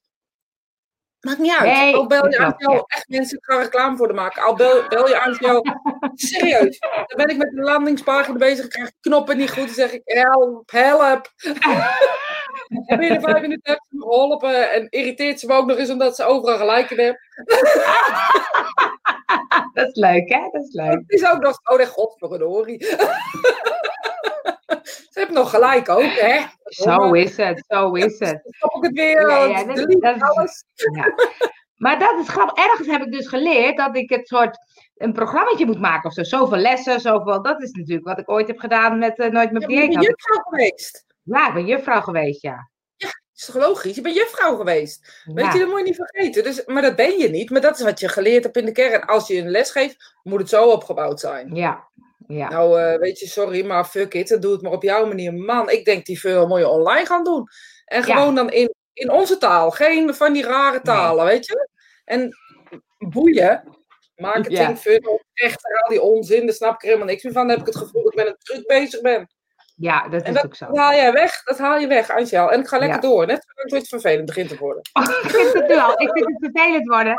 [1.20, 1.72] Maakt niet uit.
[1.72, 2.84] Nee, Al bel je aan jou, ja.
[2.88, 4.44] echt mensen, ik ga reclame voor de maken.
[4.44, 5.62] Al bel, bel je aan jou,
[6.14, 6.80] serieus.
[6.80, 10.02] Dan ben ik met de landingspagina bezig, ik krijg knoppen niet goed, dan zeg ik
[10.04, 11.34] help, help.
[12.86, 15.90] en binnen vijf minuten heb ze me geholpen en irriteert ze me ook nog eens
[15.90, 17.22] omdat ze overal gelijk in hebben.
[19.74, 20.50] Dat is leuk, hè?
[20.52, 21.04] Dat is leuk.
[21.08, 22.88] Het is ook nog, oh nee, godverdorie.
[24.84, 26.40] ze hebben nog gelijk ook, hè.
[26.64, 28.40] Zo is het, zo is het.
[28.44, 30.64] Dan stop ik het weer, Ja, ja, ja, dat- delete dat is- alles.
[30.94, 31.14] Ja.
[31.76, 32.66] Maar dat is grappig.
[32.66, 34.58] Ergens heb ik dus geleerd dat ik het soort
[34.96, 36.24] een programmaatje moet maken of zo.
[36.24, 37.42] Zoveel lessen, zoveel.
[37.42, 39.96] Dat is natuurlijk wat ik ooit heb gedaan met eh, Nooit meer Je bent dieet.
[39.96, 41.06] een juffrouw geweest.
[41.24, 42.70] Ja, ik ben juffrouw geweest, ja.
[43.36, 43.96] is toch logisch?
[43.96, 45.22] Je bent juffrouw geweest.
[45.26, 45.54] Weet Ja.
[45.54, 46.44] je, dat moet je niet vergeten.
[46.44, 47.50] Dus, maar dat ben je niet.
[47.50, 49.06] Maar dat is wat je geleerd hebt in de kern.
[49.06, 51.56] Als je een les geeft, moet het zo opgebouwd zijn.
[51.56, 51.89] Ja,
[52.38, 52.50] ja.
[52.50, 54.28] Nou, eh, weet je, sorry, maar fuck it.
[54.28, 55.34] Dan doe het maar op jouw manier.
[55.34, 57.48] Man, ik denk die veel moet je online gaan doen.
[57.86, 58.16] En Ja.
[58.16, 59.72] gewoon dan in, in onze taal.
[59.72, 61.70] Geen van die rare talen, weet je.
[62.06, 62.36] En
[62.98, 63.64] boeien.
[64.16, 64.76] Marketing, Ja.
[64.78, 66.46] funnel, echt al die onzin.
[66.46, 67.48] Daar snap ik er helemaal niks meer van.
[67.48, 69.30] Dan heb ik het gevoel dat ik met een truc bezig ben.
[69.80, 70.66] Ja, dat En is dat, ook zo.
[70.66, 71.44] dat haal jij weg.
[71.44, 72.52] Dat haal je weg, Angel.
[72.52, 73.10] En ik ga lekker Ja.
[73.10, 73.26] door.
[73.26, 74.82] Net zolang het vervelend begint te worden.
[75.24, 76.02] ik vind het nu al.
[76.02, 77.16] Ik vind het vervelend worden.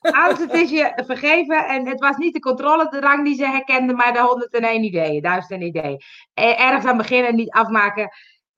[0.00, 1.66] Hans, het is je vergeven.
[1.66, 6.00] En het was niet de controledrang die ze herkende, maar de 101 ideeën, duizend ideeën.
[6.34, 8.10] Eh, Ergens aan beginnen, niet afmaken,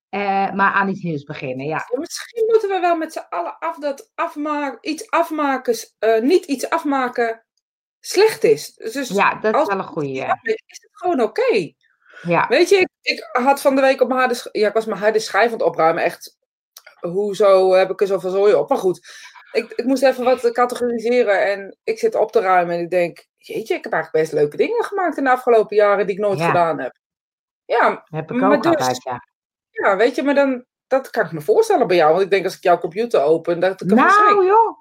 [0.08, 1.66] eh, maar aan iets nieuws beginnen.
[1.66, 6.20] Ja, Ja, misschien moeten we wel met z'n allen af dat afmaken, iets afmaken, eh,
[6.20, 7.42] niet iets afmaken
[8.00, 8.74] slecht is.
[8.74, 10.22] Dus ja dat is wel een ja.
[10.22, 11.72] afmaken, is het gewoon oké.
[12.22, 12.46] Ja.
[12.48, 15.00] Weet je, ik, ik had van de week op mijn harde, ja, ik was mijn
[15.00, 16.02] harde schijf aan het opruimen.
[16.02, 16.36] Echt,
[17.00, 18.68] hoezo heb ik er zoveel zooi op?
[18.68, 19.08] Maar goed,
[19.52, 23.26] ik, ik moest even wat categoriseren en ik zit op te ruimen en ik denk,
[23.36, 26.38] jeetje, ik heb eigenlijk best leuke dingen gemaakt in de afgelopen jaren die ik nooit
[26.38, 26.46] Ja.
[26.46, 26.96] gedaan heb.
[27.64, 29.22] Ja, Heb ik Maar ook dus- altijd, ja.
[29.70, 32.10] ja, weet je, maar dan, dat kan ik me voorstellen bij jou.
[32.10, 33.94] Want ik denk als ik jouw computer open, dat ik schrik.
[34.00, 34.78] Nou joh,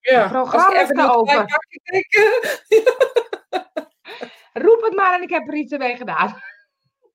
[0.00, 1.44] Ja, programma even niet open.
[4.52, 6.40] roep het maar en ik heb er iets mee gedaan.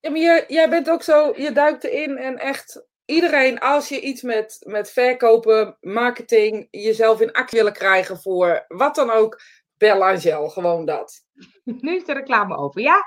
[0.02, 4.22] Ja, maar jij, bent ook zo, je duikt erin en echt iedereen, als je iets
[4.22, 9.42] met, met verkopen, marketing, jezelf in actie willen krijgen voor wat dan ook,
[9.78, 11.26] bel Angel, gewoon dat.
[11.82, 12.82] Nu is de reclame over.
[12.82, 13.04] Ja,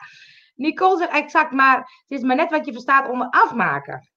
[0.55, 4.09] Nicole zegt exact, maar het is maar net wat je verstaat onder afmaken.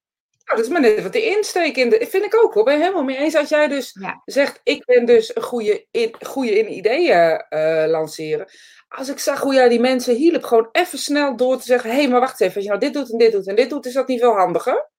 [0.47, 2.73] Nou, dat is maar net wat de insteek in de, vind ik ook hoor, ben
[2.73, 3.35] je helemaal mee eens.
[3.35, 4.21] Als jij dus Ja.
[4.25, 8.47] zegt, ik ben dus een goede in, goede in ideeën eh, lanceren.
[8.87, 11.95] Als ik zag hoe jij die mensen hielp, gewoon even snel door te zeggen, hé,
[11.95, 13.85] hey, maar wacht even, als je nou dit doet en dit doet en dit doet,
[13.85, 14.89] is dat niet veel handiger?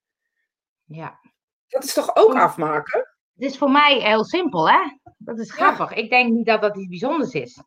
[0.85, 1.19] Ja.
[1.69, 2.99] Dat is toch ook afmaken?
[3.35, 4.79] Het is voor mij heel simpel, hè?
[5.19, 5.93] Dat is grappig.
[5.95, 7.63] Ik denk niet dat dat iets bijzonders is.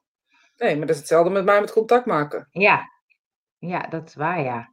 [0.58, 2.48] Nee, maar dat is hetzelfde met mij met contact maken.
[2.52, 2.90] Ja.
[3.58, 4.71] Ja, dat is waar, ja.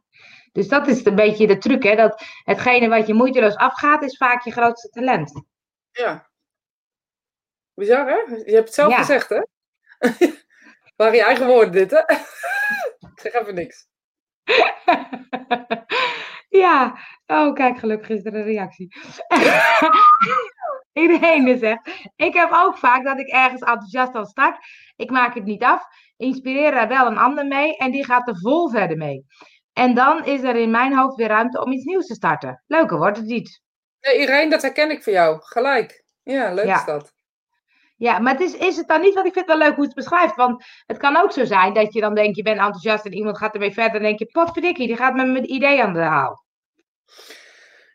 [0.51, 1.95] Dus dat is een beetje de truc, hè?
[1.95, 5.43] Dat hetgene wat je moeiteloos afgaat, is vaak je grootste talent.
[5.91, 6.29] Ja.
[7.73, 8.15] Bizar, hè?
[8.45, 8.97] Je hebt het zelf Ja.
[8.97, 9.41] gezegd, hè?
[10.95, 11.99] Waren je eigen woorden dit, hè?
[12.99, 13.87] ik zeg even niks.
[16.63, 18.95] ja, oh kijk, gelukkig is er een reactie.
[20.93, 24.57] Iedereen zegt, ik heb ook vaak dat ik ergens enthousiast aan start.
[24.95, 25.83] Ik maak het niet af,
[26.17, 29.25] inspireer er wel een ander mee en die gaat er vol verder mee.
[29.79, 32.63] En dan is er in mijn hoofd weer ruimte om iets nieuws te starten.
[32.67, 33.61] Leuker wordt het niet.
[34.01, 35.37] Nee, Irene, dat herken ik voor jou.
[35.41, 36.03] Gelijk.
[36.23, 36.75] Ja, leuk Ja.
[36.79, 37.11] is dat.
[37.97, 39.85] Ja, maar het is, is het dan niet, want ik vind het wel leuk hoe
[39.85, 40.35] het beschrijft.
[40.35, 43.37] Want het kan ook zo zijn dat je dan denkt, je bent enthousiast en iemand
[43.37, 43.95] gaat ermee verder.
[43.95, 46.43] En denk je, potverdikkie, die gaat met mijn idee aan de haal.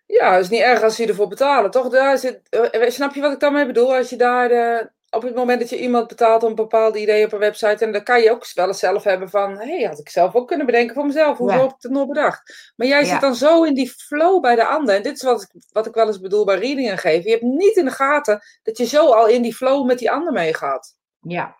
[0.06, 1.88] Ja, het is niet erg als ze je ervoor betalen, toch?
[1.88, 3.94] Daar zit, eh, snap je wat ik daarmee bedoel?
[3.94, 7.24] Als je daar, eh, op het moment dat je iemand betaalt om een bepaald idee
[7.24, 9.88] op een website, en dan kan je ook wel eens zelf hebben van, hé, hey,
[9.88, 11.38] had ik zelf ook kunnen bedenken voor mezelf.
[11.38, 11.44] Ja.
[11.46, 12.72] heb ik het nooit bedacht?
[12.76, 13.06] Maar jij Ja.
[13.06, 14.94] zit dan zo in die flow bij de ander.
[14.94, 17.22] En dit is wat ik, wat ik wel eens bedoel bij readingen geven.
[17.24, 20.10] Je hebt niet in de gaten dat je zo al in die flow met die
[20.10, 20.96] ander meegaat.
[21.20, 21.56] Ja,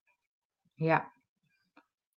[0.75, 1.13] ja.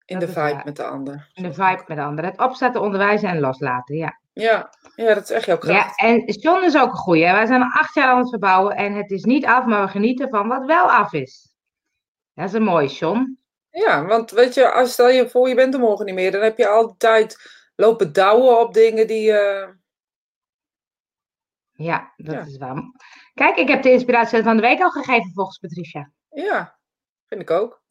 [0.05, 0.65] In Dat de vibe waar.
[0.65, 1.29] met de ander.
[1.33, 2.29] In de vibe met anderen.
[2.31, 4.19] Het opzetten, onderwijzen en loslaten, ja.
[4.39, 5.99] Ja, ja dat is echt jouw Ja, kracht.
[5.99, 7.23] en John is ook een goeie.
[7.31, 9.91] Wij zijn al acht jaar aan het verbouwen en het is niet af, maar we
[9.91, 11.55] genieten van wat wel af is.
[12.33, 13.39] Dat is een mooie, John.
[13.69, 16.41] Ja, want weet je, als stel je voor je bent er morgen niet meer, dan
[16.41, 17.37] heb je altijd
[17.75, 19.31] lopen douwen op dingen die.
[19.31, 19.69] eh,
[21.71, 22.41] Ja, dat Ja.
[22.41, 22.81] is waar.
[23.33, 26.11] Kijk, ik heb de inspiratie van de week al gegeven volgens Patricia.
[26.29, 26.79] Ja,
[27.27, 27.81] vind ik ook.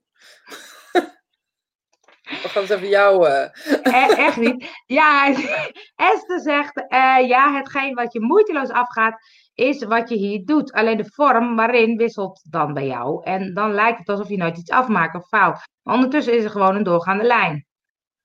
[2.28, 3.26] We gaan eens even jou.
[3.26, 3.48] eh,
[3.82, 4.70] E- echt niet.
[4.86, 5.26] Ja,
[5.96, 9.18] Esther zegt, eh, ja, hetgeen wat je moeiteloos afgaat,
[9.54, 10.72] is wat je hier doet.
[10.72, 13.24] Alleen de vorm waarin wisselt dan bij jou.
[13.24, 15.68] En dan lijkt het alsof je nooit iets afmaakt of fout.
[15.82, 17.66] Maar ondertussen is er gewoon een doorgaande lijn.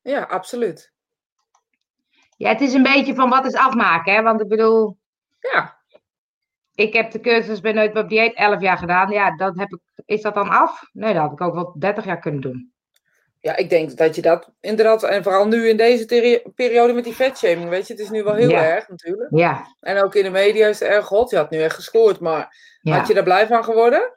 [0.02, 0.92] Ja, absoluut.
[2.38, 4.22] Ja, het is een beetje van wat is afmaken, hè?
[4.22, 4.98] Want ik bedoel,
[5.40, 5.80] Ja,
[6.76, 9.10] ik heb de cursus bij Nooit op dieet 11 jaar gedaan.
[9.12, 10.82] Ja, dat heb ik, is dat dan af?
[10.94, 12.71] Nee, dat had ik ook wel 30 jaar kunnen doen.
[13.42, 16.06] Ja, ik denk dat je dat inderdaad, en vooral nu in deze
[16.56, 18.64] periode met die vetshaming, weet je, het is nu wel heel Ja.
[18.64, 19.30] erg natuurlijk.
[19.36, 22.20] Ja, En ook in de media is het erg god, je had nu echt gescoord,
[22.20, 22.98] maar ja.
[22.98, 24.12] had je daar blij van geworden?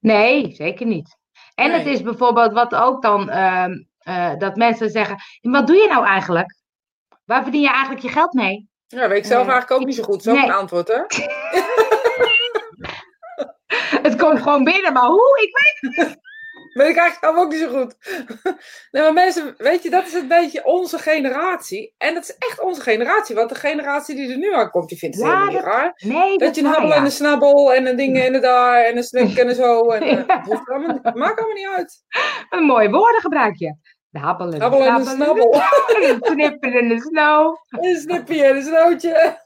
[0.00, 1.16] Nee, zeker niet.
[1.54, 5.88] En het is bijvoorbeeld wat ook dan, ehm, eh, dat mensen zeggen, wat doe je
[5.88, 6.54] nou eigenlijk?
[7.24, 8.68] Waar verdien je eigenlijk je geld mee?
[8.86, 9.52] Ja, weet ik zelf Nee.
[9.52, 10.22] eigenlijk ook niet zo goed.
[10.22, 10.52] Zo'n Nee.
[10.52, 11.00] antwoord, hè?
[14.02, 15.40] Het komt gewoon binnen, maar hoe?
[15.42, 16.16] Ik weet
[16.76, 17.94] Weet ik eigenlijk zelf ook niet zo goed.
[18.92, 21.94] nee, maar mensen, weet je, dat is een beetje onze generatie.
[21.98, 23.34] En dat is echt onze generatie.
[23.34, 25.92] Want de generatie die er nu aankomt, die vindt het Ja, helemaal niet dat- raar.
[26.04, 27.04] Nee, Dat dat je een habbel en ja.
[27.04, 29.84] een snabbel en een ding en een daar en een snik en een zo.
[29.90, 30.42] En, eh, Ja.
[30.64, 32.02] allemaal, maakt allemaal niet uit.
[32.50, 33.74] Een mooie woorden gebruik je.
[34.08, 35.52] De habbel en de Habbel en een snabbel.
[35.54, 36.10] snabbel.
[36.10, 37.56] Een snipper en de snow.
[37.68, 39.44] Een snippie en een snootje.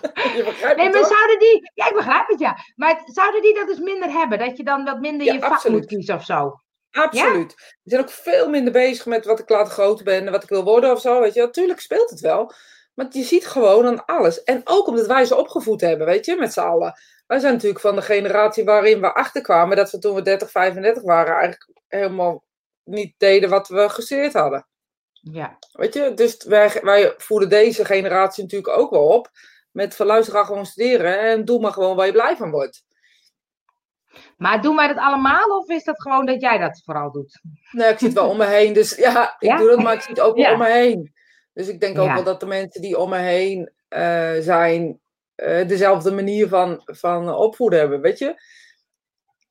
[0.36, 1.16] Je begrijpt Nee, maar toch?
[1.16, 1.70] zouden die...
[1.74, 2.56] Ja, ik begrijp het, ja.
[2.76, 4.38] Maar zouden die dat dus minder hebben?
[4.38, 5.76] Dat je dan wat minder Ja, je vak absoluut.
[5.78, 6.60] moet kiezen of zo?
[6.90, 7.54] Absoluut.
[7.54, 10.48] We zijn ook veel minder bezig met wat ik later groot ben en wat ik
[10.48, 11.20] wil worden of zo.
[11.20, 12.52] Weet je, natuurlijk speelt het wel.
[12.94, 14.42] Maar je ziet gewoon aan alles.
[14.42, 16.98] En ook omdat wij ze opgevoed hebben, weet je, met z'n allen.
[17.26, 21.02] Wij zijn natuurlijk van de generatie waarin we achterkwamen dat we toen we 30, 35
[21.02, 22.44] waren eigenlijk helemaal
[22.84, 24.66] niet deden wat we gesteerd hadden.
[25.12, 25.58] Ja.
[25.72, 29.30] Weet je, dus wij, wij voeden deze generatie natuurlijk ook wel op.
[29.76, 32.84] Met van luister, ga gewoon studeren en doe maar gewoon waar je blij van wordt.
[34.36, 37.40] Maar doen wij dat allemaal of is dat gewoon dat jij dat vooral doet?
[37.70, 38.72] Nee, ik zie het wel om me heen.
[38.72, 39.56] Dus ja, ik Ja?
[39.56, 40.52] doe dat, maar ik zie het ook wel Ja.
[40.52, 41.12] om me heen.
[41.52, 42.14] Dus ik denk ook Ja.
[42.14, 45.00] wel dat de mensen die om me heen eh, zijn,
[45.34, 48.00] eh, dezelfde manier van, van opvoeden hebben.
[48.00, 48.40] Weet je?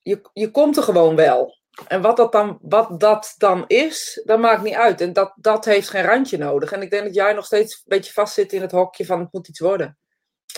[0.02, 1.58] je, je komt er gewoon wel.
[1.88, 5.02] En wat dat, dan, wat dat dan is, dat maakt niet uit.
[5.02, 6.72] En dat, dat heeft geen randje nodig.
[6.72, 9.34] En ik denk dat jij nog steeds een beetje vastzit in het hokje van het
[9.34, 9.98] moet iets worden.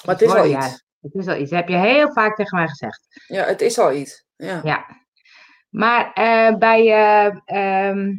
[0.05, 0.83] Maar het is al Ja, iets.
[1.01, 1.49] Het is al iets.
[1.49, 3.07] Dat heb je heel vaak tegen mij gezegd.
[3.27, 4.25] Ja, het is al iets.
[4.35, 4.61] Ja.
[4.63, 4.85] Ja.
[5.69, 6.87] Maar eh, bij.
[7.45, 8.09] ehm,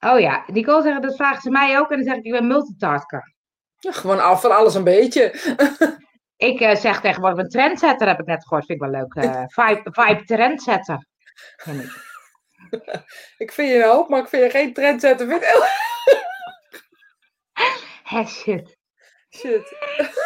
[0.00, 1.90] oh ja, Nicole zegt dat vraagt ze mij ook.
[1.90, 3.34] En dan zeg ik: ik ben multitasker.
[3.78, 5.30] Ja, gewoon al van alles een beetje.
[6.36, 8.66] Ik eh, zeg tegenwoordig een trendsetter, heb ik net gehoord.
[8.66, 9.12] Vind ik wel leuk.
[9.58, 11.06] vibe, vibe trendsetter.
[11.64, 12.06] Ik.
[13.38, 15.28] Ik vind je een hoop, maar ik vind je geen trendsetter.
[15.28, 15.48] Vind ik
[18.26, 18.77] shit.
[19.30, 19.72] Shit.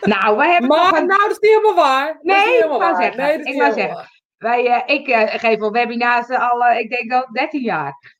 [0.00, 2.06] Nou, wij hebben Maar nog nou, dat is niet helemaal waar.
[2.06, 3.02] Dat is Nee, niet helemaal ik wou waar.
[3.02, 4.08] zeggen, Nee, dat is ik wou zeggen.
[4.38, 8.16] Wij, eh, ik eh, geef al webinars al, eh, ik denk al 13 jaar.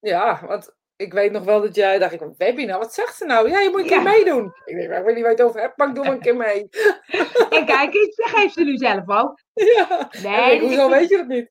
[0.00, 3.50] Ja, want ik weet nog wel dat jij dacht, ik, webinar, wat zegt ze nou?
[3.50, 3.94] Ja, je moet een Ja.
[3.94, 4.52] keer meedoen.
[4.64, 6.20] Ik denk, ik weet niet waar je het over hebt, maar ik doe maar een
[6.20, 6.68] keer mee.
[7.58, 9.38] En kijk eens, dat geeft ze nu zelf ook.
[9.74, 10.08] Ja.
[10.22, 11.50] Nee, ik, hoezo weet je dat niet?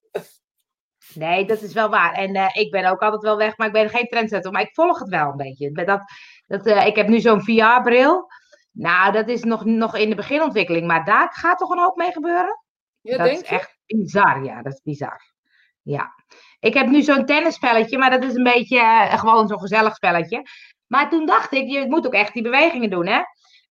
[1.14, 2.14] Nee, dat is wel waar.
[2.14, 4.52] En eh, ik ben ook altijd wel weg, maar ik ben geen trendsetter.
[4.52, 5.72] Maar ik volg het wel een beetje.
[5.72, 6.02] Met Dat,
[6.50, 8.28] dat, eh, ik heb nu zo'n VR-bril.
[8.72, 10.88] Nou, dat is nog, nog in de beginontwikkeling.
[10.88, 12.64] Maar daar gaat toch een hoop mee gebeuren?
[13.02, 13.56] Ja, dat denk is je?
[13.56, 14.44] echt bizar.
[14.44, 15.34] Ja, dat is bizar.
[15.82, 16.14] Ja.
[16.60, 20.44] Ik heb nu zo'n tennisspelletje, maar dat is een beetje eh, gewoon zo'n gezellig spelletje.
[20.88, 23.22] Maar toen dacht ik, je moet ook echt die bewegingen doen, hè?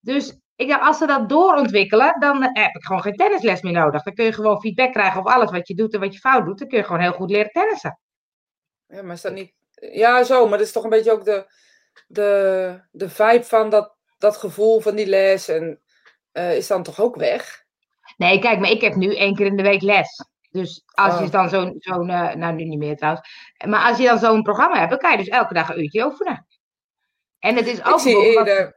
[0.01, 3.73] Dus ik dacht, als ze dat doorontwikkelen, dan eh, heb ik gewoon geen tennisles meer
[3.73, 4.03] nodig.
[4.03, 6.45] Dan kun je gewoon feedback krijgen op alles wat je doet en wat je fout
[6.45, 6.59] doet.
[6.59, 8.01] Dan kun je gewoon heel goed leren tennissen.
[8.87, 9.53] Ja, maar is dat niet...
[9.93, 11.47] Ja, zo, maar dat is toch een beetje ook de,
[12.07, 15.49] de, de vibe van dat, dat gevoel van die les.
[15.49, 15.81] En
[16.33, 17.65] eh, is dan toch ook weg?
[18.17, 20.25] Nee, kijk, maar ik heb nu één keer in de week les.
[20.51, 21.21] Dus als Oh.
[21.25, 23.29] je dan zo'n, zo'n eh, nou nu niet meer trouwens,
[23.67, 26.05] maar als je dan zo'n programma hebt, dan kan je dus elke dag een uurtje
[26.05, 26.47] oefenen.
[27.39, 28.77] En het is ook Ik zie wat- eerder...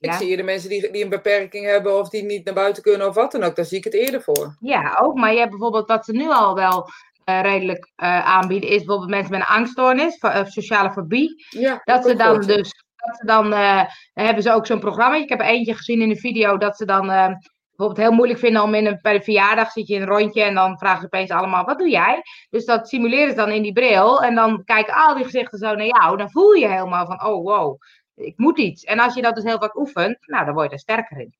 [0.00, 0.16] Ik Ja.
[0.16, 3.14] zie eerder mensen die, die een beperking hebben of die niet naar buiten kunnen of
[3.14, 3.56] wat dan ook.
[3.56, 4.56] Daar zie ik het eerder voor.
[4.60, 5.14] Ja, ook.
[5.14, 6.88] Maar je hebt bijvoorbeeld wat ze nu al wel
[7.28, 11.46] redelijk eh, aanbieden, is bijvoorbeeld mensen met een angststoornis, of sociale fobie.
[11.48, 15.16] Ja, Dat ze dan dus, dat ze dan, eh, hebben ze ook zo'n programma.
[15.16, 17.32] Ik heb eentje gezien in een video dat ze dan eh,
[17.70, 20.42] bijvoorbeeld heel moeilijk vinden om in een, bij de verjaardag zit je in een rondje
[20.42, 22.22] en dan vragen ze opeens allemaal, wat doe jij?
[22.50, 25.74] Dus dat simuleren ze dan in die bril en dan kijken al die gezichten zo
[25.74, 26.16] naar jou.
[26.16, 27.78] Dan voel je helemaal van, oh wow,
[28.14, 28.84] ik moet iets.
[28.84, 31.34] En als je dat dus heel vaak oefent, nou dan word je er sterker in.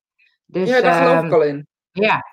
[0.45, 0.81] Dus, ja.
[0.81, 1.67] daar geloof ehm, ik al in.
[1.91, 2.23] ja.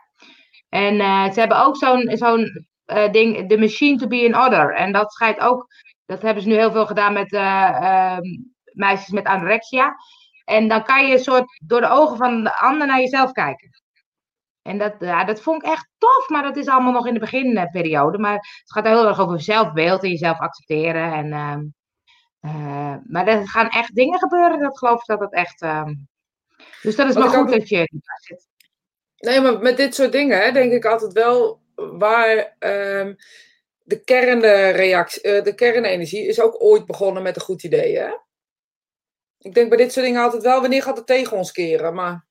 [0.69, 4.75] En eh, ze hebben ook zo'n zo'n eh, ding, The Machine to be in Order.
[4.75, 5.67] En dat schijnt ook,
[6.07, 8.23] dat hebben ze nu heel veel gedaan met eh, ehm,
[8.73, 9.97] meisjes met anorexia.
[10.45, 13.71] En dan kan je een soort door de ogen van de ander naar jezelf kijken.
[14.63, 17.21] En dat, ja, dat vond ik echt tof, maar dat is allemaal nog in de
[17.21, 18.19] beginperiode.
[18.19, 21.13] Maar het gaat heel erg over zelfbeeld en jezelf accepteren.
[21.13, 21.65] En, ehm,
[22.41, 25.63] eh, maar er gaan echt dingen gebeuren, dat geloof ik dat het echt...
[25.63, 25.95] ehm,
[26.83, 28.49] dus dat is ik goed ook- dat je daar zit.
[29.17, 33.15] Nee, maar met dit soort dingen hè, denk ik altijd wel waar ehm,
[33.83, 37.99] de kernreactie, eh, de kernenergie is ook ooit begonnen met een goed idee.
[37.99, 38.09] Hè?
[39.39, 41.95] Ik denk bij dit soort dingen altijd wel, wanneer gaat het tegen ons keren?
[41.95, 42.25] Maar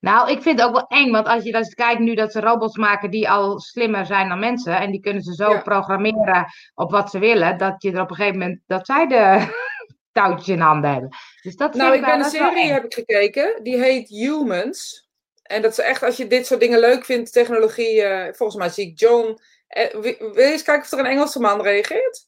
[0.00, 2.32] Nou, ik vind het ook wel eng, want als je dan eens kijkt nu dat
[2.32, 5.60] ze robots maken die al slimmer zijn dan mensen, en die kunnen ze zo Ja.
[5.62, 9.46] programmeren op wat ze willen, dat je er op een gegeven moment, dat zij de
[10.12, 11.08] touwtjes in handen hebben.
[11.42, 15.08] Dus dat nou, ik ben een serie heb ik gekeken, die heet Humans.
[15.44, 18.68] En dat is echt, als je dit soort dingen leuk vindt, technologie, eh, volgens mij
[18.68, 19.38] zie ik John.
[19.68, 20.04] Eh, wil
[20.34, 22.26] je eens kijken of er een Engelse man reageert?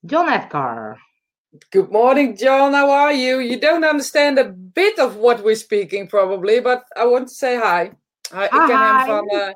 [0.00, 1.04] John Edgar.
[1.70, 2.74] Good morning, John.
[2.74, 3.42] How are you?
[3.42, 7.56] You don't understand a bit of what we're speaking, probably, but I want to say
[7.56, 7.90] hi.
[8.34, 9.06] Hi, ik ken hem Hi.
[9.06, 9.52] van eh,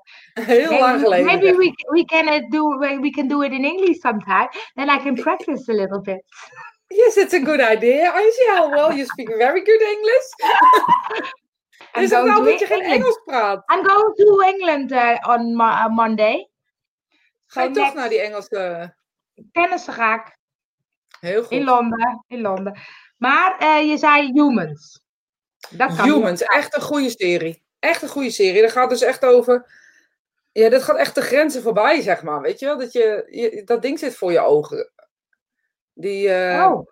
[0.47, 1.25] heel Maybe- lang geleden.
[1.27, 5.15] Maybe we, we, can do, we can do it in English sometime, then I can
[5.15, 6.23] practice a little bit.
[6.87, 8.13] Yes, it's a good idea.
[8.15, 10.27] I see how well you speak very good English.
[11.95, 12.83] I'm Is het going nou dat je geen.
[12.83, 13.71] Engels praat?
[13.73, 16.49] I'm going to England uh, on uh, Monday.
[17.47, 18.95] Ga je toch naar die Engelse...
[19.53, 20.39] Tennissen ga ik.
[21.21, 21.51] Heel goed.
[21.51, 22.79] In Londen, in Londen.
[23.17, 25.01] Maar eh, je zei humans.
[25.71, 27.63] Dat kan Humans, echt een goede serie.
[27.79, 28.63] Echt een goede serie.
[28.63, 29.79] Dat gaat dus echt over...
[30.53, 32.41] Ja, dat gaat echt de grenzen voorbij, zeg maar.
[32.41, 32.79] Weet je wel?
[32.79, 34.91] Dat, je, je- dat ding zit voor je ogen.
[35.93, 36.89] Die, eh, Oh.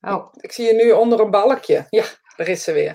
[0.00, 1.86] Oh, Ik zie je nu onder een balkje.
[1.90, 2.04] Ja,
[2.36, 2.92] daar is ze weer.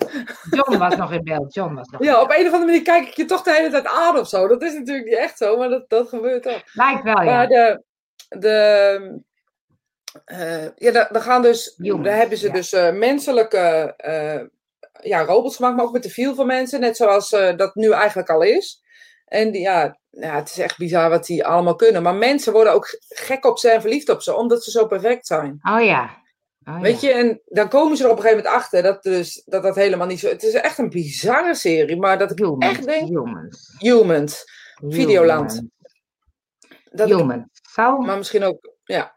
[0.50, 1.54] John was nog in beeld.
[1.54, 2.02] John was nog.
[2.02, 4.28] Ja, op een of andere manier kijk ik je toch de hele tijd aan of
[4.28, 4.48] zo.
[4.48, 6.62] Dat is natuurlijk niet echt zo, maar dat, dat gebeurt ook.
[6.72, 7.46] Lijkt wel, Maar ja.
[7.46, 7.82] de,
[8.28, 9.22] de,
[10.24, 12.52] eh, ja, daar, daar gaan dus, daar hebben ze ja.
[12.52, 14.40] dus eh, menselijke eh,
[15.02, 18.30] ja, robots gemaakt, maar ook met de feel van mensen, net zoals dat nu eigenlijk
[18.30, 18.82] al is.
[19.24, 22.02] En die, ja, ja, het is echt bizar wat die allemaal kunnen.
[22.02, 25.26] Maar mensen worden ook gek op ze en verliefd op ze, omdat ze zo perfect
[25.26, 25.58] zijn.
[25.62, 26.18] Oh ja.
[26.70, 27.08] Oh, Weet ja.
[27.08, 29.74] je, en dan komen ze er op een gegeven moment achter dat, dus, dat dat
[29.74, 30.28] helemaal niet zo...
[30.28, 32.64] Het is echt een bizarre serie, maar dat ik Humans.
[32.64, 33.08] echt denk...
[33.08, 33.74] Humans.
[33.78, 34.44] Humans.
[34.88, 35.62] Videoland.
[36.90, 37.46] Dat Humans.
[37.76, 39.16] Maar misschien ook, ja,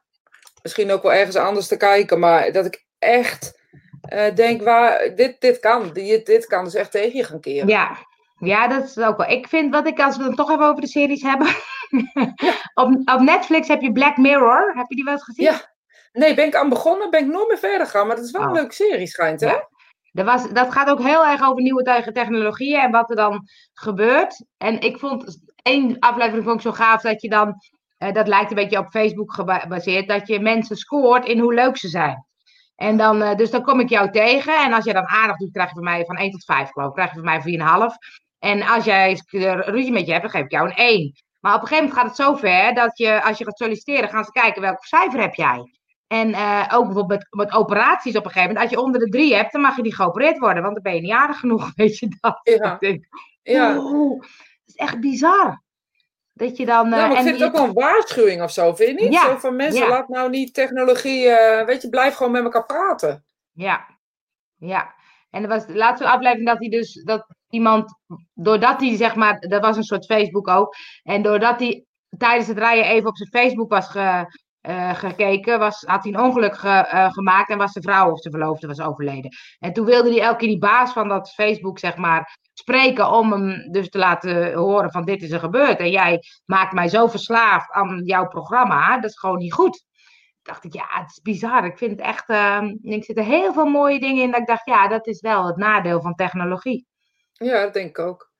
[0.62, 2.20] misschien ook wel ergens anders te kijken.
[2.20, 3.62] Maar dat ik echt
[4.02, 5.94] eh, denk, waar, dit, dit kan.
[5.94, 7.68] Dit, dit kan dus echt tegen je gaan keren.
[7.68, 7.98] Ja.
[8.40, 9.30] ja, dat is ook wel.
[9.30, 11.48] Ik vind wat ik, als we het toch even over de series hebben.
[12.84, 14.74] op, op Netflix heb je Black Mirror.
[14.76, 15.46] Heb je die wel eens gezien?
[15.46, 15.73] Ja.
[16.14, 18.08] Nee, ben ik aan begonnen, ben ik nooit meer verder gegaan.
[18.08, 18.54] Maar dat is wel een Oh.
[18.54, 19.48] leuke serie, schijnt, hè?
[19.50, 19.68] Ja.
[20.12, 23.48] Dat, was, dat gaat ook heel erg over nieuwe te- technologieën en wat er dan
[23.74, 24.46] gebeurt.
[24.58, 27.54] En ik vond één aflevering vond ik zo gaaf dat je dan,
[27.98, 31.54] eh, dat lijkt een beetje op Facebook geba- gebaseerd, dat je mensen scoort in hoe
[31.54, 32.26] leuk ze zijn.
[32.76, 34.64] En dan, eh, dus dan kom ik jou tegen.
[34.64, 36.90] En als je dan aardig doet, krijg je van mij van 1 tot 5, geloof
[36.90, 36.94] ik.
[36.96, 37.96] Krijg je van mij 4,5.
[38.40, 39.22] En als jij
[39.66, 41.14] ruzie met je hebt, dan geef ik jou een 1.
[41.40, 44.10] Maar op een gegeven moment gaat het zo ver dat je, als je gaat solliciteren,
[44.10, 45.72] gaan ze kijken welk cijfer heb jij.
[46.08, 48.60] En eh, ook bijvoorbeeld met, met operaties op een gegeven moment.
[48.72, 50.62] Als je onder de drie hebt, dan mag je niet geopereerd worden.
[50.64, 52.40] Want dan ben je niet aardig genoeg, weet je dat.
[52.44, 52.74] Ja.
[52.74, 53.06] Ik denk,
[53.44, 53.78] Ja.
[53.78, 54.30] oeh, dat
[54.66, 55.62] is echt bizar.
[56.34, 56.86] Dat je dan...
[56.86, 59.00] eh, Ja, maar ik en vind je- het ook wel een waarschuwing of zo, vind
[59.00, 59.14] je niet?
[59.14, 59.90] Ja, Zo van mensen, ja.
[59.90, 63.26] laat nou niet technologie, eh, weet je, blijf gewoon met elkaar praten.
[63.52, 63.86] Ja,
[64.58, 64.94] ja.
[65.30, 67.94] En er was de laatste aflevering dat hij dus, dat iemand,
[68.34, 71.86] doordat hij zeg maar, dat was een soort Facebook ook, en doordat hij
[72.18, 74.26] tijdens het rijden even op zijn Facebook was ge,
[74.64, 78.20] eh, gekeken, was, had hij een ongeluk ge- eh, gemaakt en was zijn vrouw of
[78.20, 79.32] zijn verloofde was overleden.
[79.60, 83.32] En toen wilde hij elke keer die baas van dat Facebook, zeg maar, spreken om
[83.32, 85.80] hem dus te laten horen van dit is er gebeurd.
[85.80, 89.84] En jij maakt mij zo verslaafd aan jouw programma, dat is gewoon niet goed
[90.44, 91.66] dacht ik, ja, het is bizar.
[91.66, 94.48] Ik vind het echt, ehm, ik zit er heel veel mooie dingen in dat ik
[94.48, 96.86] dacht, ja, dat is wel het nadeel van technologie.
[97.34, 98.32] Ja, dat denk ik ook.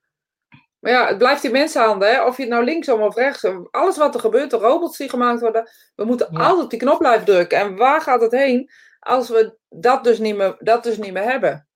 [0.84, 2.24] Maar ja, het blijft die mensenhanden, hè?
[2.24, 3.68] of je het nou linksom of rechtsom.
[3.70, 6.38] Alles wat er gebeurt, de robots die gemaakt worden, we moeten Ja.
[6.38, 7.58] altijd die knop blijven drukken.
[7.58, 11.22] En waar gaat het heen als we dat dus niet meer, dat dus niet meer
[11.22, 11.66] hebben?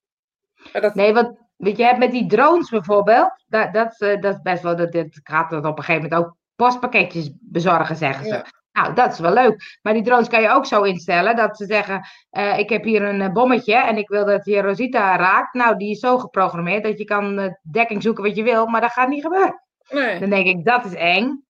[0.73, 4.43] Dat, Nee, want weet je, hebt met die drones bijvoorbeeld, dat, dat, eh, dat is
[4.43, 8.31] best wel, dat, dat gaat dat op een gegeven moment ook postpakketjes bezorgen, zeggen ze.
[8.31, 8.45] Ja.
[8.79, 9.79] Nou, dat is wel leuk.
[9.83, 13.03] Maar die drones kan je ook zo instellen dat ze zeggen: eh, Ik heb hier
[13.03, 15.55] een eh, bommetje en ik wil dat je Rosita raakt.
[15.55, 18.81] Nou, die is zo geprogrammeerd dat je kan eh, dekking zoeken wat je wil, maar
[18.81, 19.63] dat gaat niet gebeuren.
[19.89, 20.19] nee.
[20.19, 21.47] Dan denk ik: Dat is eng.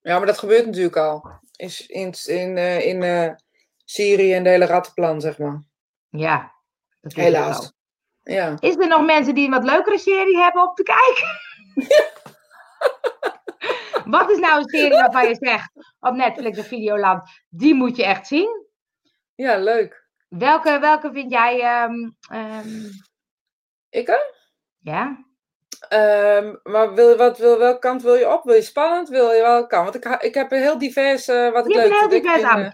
[0.00, 1.30] Ja, maar dat gebeurt natuurlijk al.
[1.56, 3.36] In, in, in, in
[3.84, 5.62] Syrië en de hele rattenplan, zeg maar.
[6.08, 6.52] Ja,
[7.00, 7.22] dat is.
[7.22, 7.72] Helaas.
[8.22, 8.56] Ja.
[8.60, 11.26] Is er nog mensen die een wat leukere serie hebben om te kijken?
[14.10, 18.04] Wat is nou een serie waarvan je zegt op Netflix of Videoland, die moet je
[18.04, 18.66] echt zien?
[19.34, 20.06] ja, leuk.
[20.28, 21.94] Welke, welke vind jij, ehm,
[23.88, 24.18] Ik
[24.78, 25.24] ja?
[25.88, 28.44] Ehm, maar wil, wat, wil, welke kant wil je op?
[28.44, 29.08] Wil je spannend?
[29.08, 29.84] Wil je welke kant?
[29.84, 32.22] Want ik, ik heb een heel divers eh, wat ik Je leuk een heel vind.
[32.22, 32.62] Divers vind, aan.
[32.62, 32.70] eh,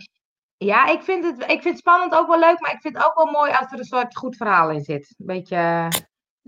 [0.56, 3.04] Ja, ik vind, het, ik vind het spannend ook wel leuk, maar ik vind het
[3.06, 5.14] ook wel mooi als er een soort goed verhaal in zit.
[5.18, 5.88] Een beetje,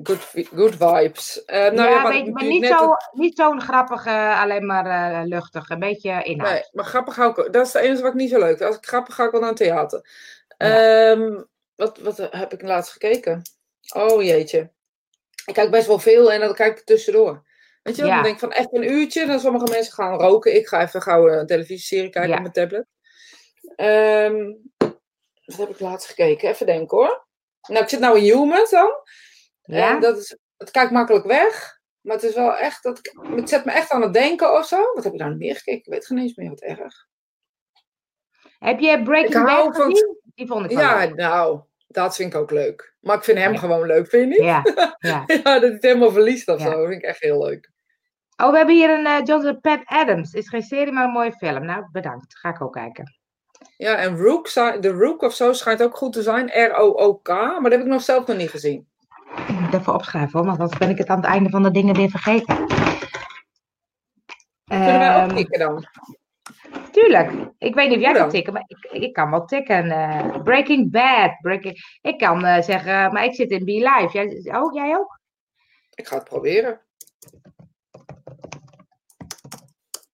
[0.03, 1.45] good, good vibes.
[1.45, 5.69] Eh, nou ja, maar niet, zo, het- niet zo'n grappige, alleen maar eh, luchtig.
[5.69, 6.53] Een beetje inhoud.
[6.53, 8.69] Nee, maar grappig hou ik Dat is het enige wat ik niet zo leuk vind.
[8.69, 10.09] Als ik grappig ga ik wel naar een theater.
[10.59, 11.11] Ja.
[11.11, 11.43] Ehm,
[11.75, 13.43] wat, wat heb ik laatst gekeken?
[13.95, 14.71] Oh jeetje.
[15.47, 17.45] Ik kijk best wel veel en dan kijk ik er tussendoor.
[17.83, 18.11] Weet je wel?
[18.11, 19.27] Dan denk ik van echt een uurtje.
[19.27, 20.55] Dan sommige mensen gaan roken.
[20.55, 22.87] Ik ga even gauw een televisieserie kijken op mijn tablet.
[23.77, 24.53] Ehm,
[25.45, 26.49] wat heb ik laatst gekeken?
[26.49, 27.27] Even denken hoor.
[27.69, 28.91] Nou, ik zit nou in Humans dan.
[29.67, 29.95] Ja?
[29.95, 31.79] En dat is, het kijkt makkelijk weg.
[32.01, 33.01] Maar het is wel echt, dat
[33.37, 34.93] het zet me echt aan het denken of zo.
[34.95, 35.79] Wat heb ik nou meer gekeken?
[35.79, 37.07] Ik weet geen eens meer wat erg.
[38.59, 40.17] Heb je Breaking Bad gezien?
[40.35, 41.15] Die vond ik wel Ja, leuk.
[41.15, 42.95] nou, dat vind ik ook leuk.
[43.01, 43.59] Maar ik vind hem Ja.
[43.59, 44.49] gewoon leuk, vind je niet?
[44.49, 44.63] Ja,
[44.99, 45.23] ja.
[45.27, 46.65] Ja, dat hij het helemaal verliest of Ja.
[46.65, 46.71] zo.
[46.79, 47.71] Dat vind ik echt heel leuk.
[48.37, 50.33] Oh, we hebben hier een eh Jonathan Pat Adams.
[50.33, 51.65] Is geen serie, maar een mooie film.
[51.65, 52.39] Nou, bedankt.
[52.39, 53.17] Ga ik ook kijken.
[53.77, 56.47] Ja, en Rook, de Rook of zo schijnt ook goed te zijn.
[56.67, 57.29] R-O-O-K.
[57.29, 58.89] Maar dat heb ik nog zelf nog niet gezien.
[59.49, 61.71] Ik moet even opschrijven hoor, want anders ben ik het aan het einde van de
[61.71, 62.57] dingen weer vergeten.
[64.65, 65.85] Kunnen wij ook Ehm, tikken dan?
[66.93, 67.31] Tuurlijk.
[67.59, 69.91] Ik weet niet of jij kan tikken, maar ik, ik kan wel tikken.
[69.91, 71.37] eh, Breaking Bad.
[71.41, 71.99] Breaking...
[72.01, 74.09] Ik kan eh, zeggen, maar ik zit in Be Live.
[74.13, 75.21] Jij, oh, jij ook?
[75.95, 76.81] Ik ga het proberen.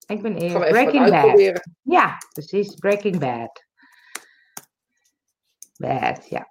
[0.06, 1.62] Ik ben eerst Breaking Bad.
[1.82, 2.74] Ja, precies.
[2.74, 3.64] Breaking Bad.
[5.76, 6.48] Bad, ja.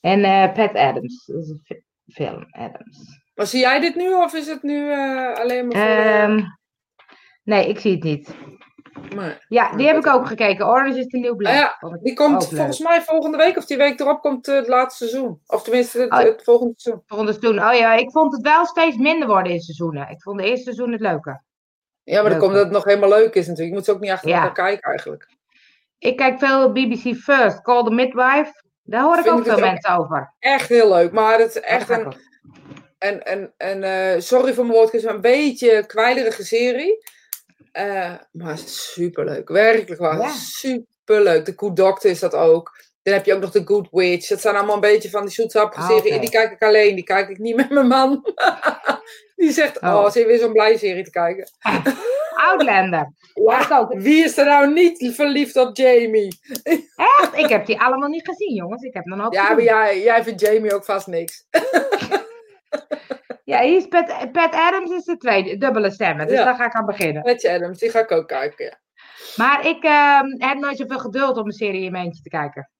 [0.00, 1.24] En eh, Pat Adams.
[1.26, 1.82] Dat is een fi-
[2.12, 2.98] film, Adams.
[3.34, 5.86] Maar zie jij dit nu of is het nu eh, alleen maar voor...
[5.86, 6.40] eh, Ehm,
[7.44, 8.34] nee, ik zie het niet.
[9.14, 10.66] Maar, Ja, die heb ik ook gekeken.
[10.66, 11.52] Orange is the New Black.
[11.52, 11.58] Ah
[11.90, 15.08] ja, die komt volgens mij volgende week of die week erop komt eh, het laatste
[15.08, 15.40] seizoen.
[15.46, 16.18] Of tenminste het, Oh.
[16.18, 17.02] het volgende seizoen.
[17.06, 17.64] Volgende seizoen.
[17.68, 20.08] Oh ja, ik vond het wel steeds minder worden in seizoenen.
[20.10, 21.44] Ik vond de eerste seizoen het leuker.
[22.02, 23.68] Ja, maar dan komt dat het nog helemaal leuk is natuurlijk.
[23.68, 24.48] Je moet ze ook niet achter Ja.
[24.48, 25.36] kijken eigenlijk.
[25.98, 28.64] Ik kijk veel BBC First, Call the Midwife.
[28.88, 30.34] Daar hoor ik ook veel ook mensen over.
[30.38, 31.12] Echt heel leuk.
[31.12, 32.14] Maar het is echt een,
[32.98, 37.04] een, een, een eh, sorry voor mijn woordjes, maar een beetje kwijlerige serie.
[37.72, 39.48] Eh, maar superleuk.
[39.48, 40.18] Werkelijk waar.
[40.18, 40.28] Ja.
[40.28, 41.44] Superleuk.
[41.44, 42.76] De Good Doctor is dat ook.
[43.02, 44.28] Dan heb je ook nog de Good Witch.
[44.28, 46.18] Dat zijn allemaal een beetje van die zoetsappige Ah, oké.
[46.18, 46.94] Die kijk ik alleen.
[46.94, 48.24] Die kijk ik niet met mijn man.
[49.38, 49.94] die zegt, Oh.
[49.94, 51.48] oh, ze weer zo'n blij serie te kijken.
[52.48, 53.12] Outlander.
[53.34, 53.92] Ja, ik ook.
[53.94, 56.38] Wie is er nou niet verliefd op Jamie?
[56.96, 57.30] Echt?
[57.36, 58.82] Ik heb die allemaal niet gezien, jongens.
[58.82, 61.44] Ik heb nog een Ja, maar jij, jij vindt Jamie ook vast niks.
[63.44, 66.26] Ja, hier is Pat, Pat Adams is de tweede, dubbele stemmen.
[66.26, 66.44] Dus Ja.
[66.44, 67.22] daar ga ik aan beginnen.
[67.22, 68.64] Met Adams, die ga ik ook kijken.
[68.64, 68.78] Ja.
[69.36, 72.70] Maar ik ehm, heb nooit zoveel geduld om een serie in mijn eentje te kijken.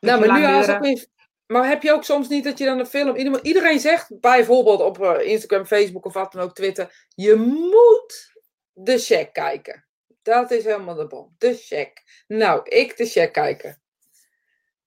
[0.00, 1.10] Nou, maar nu als ook niet.
[1.48, 3.16] Maar heb je ook soms niet dat je dan een film.
[3.16, 7.06] ieder- Iedereen zegt bijvoorbeeld op eh, Instagram, Facebook of wat dan ook, Twitter.
[7.14, 8.32] Je moet
[8.72, 9.86] de check kijken.
[10.22, 11.34] Dat is helemaal de bom.
[11.38, 12.02] De check.
[12.26, 13.82] Nou, ik de check kijken.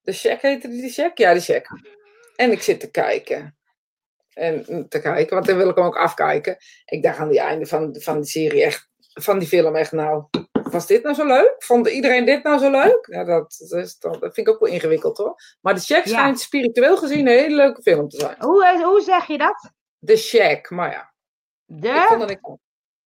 [0.01, 1.17] De check heette die de check?
[1.17, 1.67] Ja, de check.
[2.35, 3.57] En ik zit te kijken.
[4.33, 6.57] En mm, te kijken, want dan wil ik hem ook afkijken.
[6.85, 10.23] Ik dacht aan die einde van, van die serie echt, van die film echt nou.
[10.71, 11.55] Was dit nou zo leuk?
[11.57, 13.07] Vond iedereen dit nou zo leuk?
[13.11, 15.35] Ja, dat, dat, is, dan- dat vind ik ook wel ingewikkeld hoor.
[15.61, 16.11] Maar The Shack Ja.
[16.11, 18.35] schijnt spiritueel gezien een hele leuke film te zijn.
[18.39, 19.71] Hoe, eh, hoe zeg je dat?
[20.05, 21.13] The Shack, maar ja,
[21.65, 21.87] De?
[21.89, 22.27] ik vond.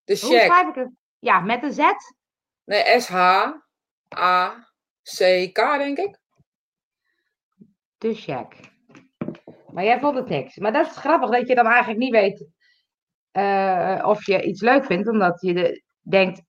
[0.04, 0.30] The Hoe Shack.
[0.52, 0.90] schrijf ik het?
[1.20, 1.80] Ja, met een Z?
[2.66, 6.18] Nee, S-H-A-C-K denk ik.
[7.98, 8.54] De Shack.
[9.72, 10.58] Maar jij vond het niks.
[10.58, 12.46] Maar dat is grappig dat je dan eigenlijk niet weet
[13.32, 16.42] eh, of je iets leuk vindt, omdat je de- denkt,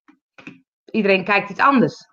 [0.96, 2.06] iedereen kijkt iets anders.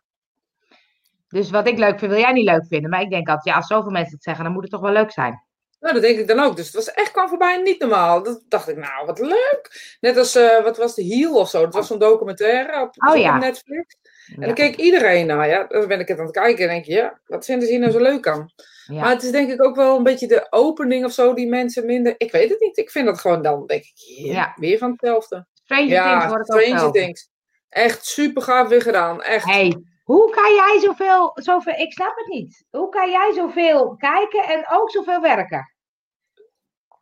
[1.28, 2.90] Dus wat ik leuk vind, wil jij niet leuk vinden.
[2.90, 4.92] Maar ik denk altijd, ja, als zoveel mensen het zeggen, dan moet het toch wel
[4.92, 5.44] leuk zijn.
[5.80, 6.56] Nou, dat denk ik dan ook.
[6.56, 8.24] Dus het was echt kwam voorbij niet normaal.
[8.24, 9.98] Dat dacht ik, nou, wat leuk.
[10.00, 11.62] Net als, eh, wat was de Heel of zo?
[11.62, 13.38] Dat was zo'n documentaire op, Oh, op ja.
[13.38, 13.96] Netflix.
[14.28, 15.64] En Ja, dan keek iedereen naar, ja.
[15.68, 17.82] Dan ben ik het aan het kijken en denk je, ja, wat vinden ze hier
[17.82, 18.52] nou zo leuk aan?
[18.86, 19.02] ja.
[19.02, 21.86] Maar het is denk ik ook wel een beetje de opening of zo die mensen
[21.86, 22.16] minder...
[22.18, 22.78] Ik weet het niet.
[22.78, 24.54] Ik vind dat gewoon dan, denk ik, ja, Ja.
[24.56, 25.46] weer van hetzelfde.
[25.54, 26.92] Stranger Things Stranger wel.
[26.92, 27.30] Things.
[27.74, 29.22] Echt super gaaf weer gedaan.
[29.22, 29.46] Echt.
[29.46, 32.66] Hey, hoe kan jij zoveel, zoveel, ik snap het niet.
[32.70, 35.74] Hoe kan jij zoveel kijken en ook zoveel werken?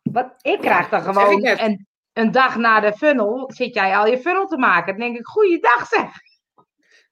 [0.02, 4.18] Wat, ik krijg dan gewoon een, een dag na de funnel, zit jij al je
[4.18, 4.86] funnel te maken.
[4.86, 6.10] Dan denk ik, goeiedag zeg.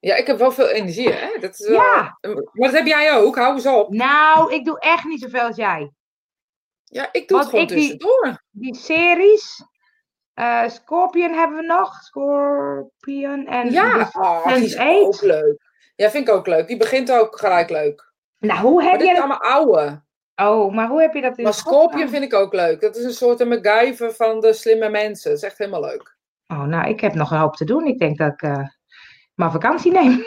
[0.00, 1.38] Ja, ik heb wel veel energie, hè.
[1.40, 1.76] Dat is wel...
[1.80, 2.18] Ja.
[2.52, 3.36] Maar dat heb jij ook.
[3.36, 3.92] Hou eens op.
[3.92, 5.90] Nou, ik doe echt niet zoveel als jij.
[6.84, 8.42] Ja, ik doe het Want gewoon ik die- tussendoor.
[8.50, 9.64] Die series,
[10.34, 11.94] eh, Scorpion hebben we nog.
[12.02, 13.70] Scorpion en...
[13.70, 14.80] Ja, oh, die is Sense8.
[14.80, 15.68] ook leuk.
[15.96, 16.66] Ja, vind ik ook leuk.
[16.66, 18.12] Die begint ook gelijk leuk.
[18.38, 19.28] nou, hoe Maar heb dit je is dat...
[19.28, 20.02] allemaal oude.
[20.36, 22.80] Oh, maar hoe heb je dat in Maar Scorpion vind ik ook leuk.
[22.80, 25.30] Dat is een soort een MacGyver van de slimme mensen.
[25.30, 26.16] Dat is echt helemaal leuk.
[26.46, 27.86] Oh, nou, ik heb nog een hoop te doen.
[27.86, 28.64] Ik denk dat ik eh
[29.34, 30.24] maar vakantie neem.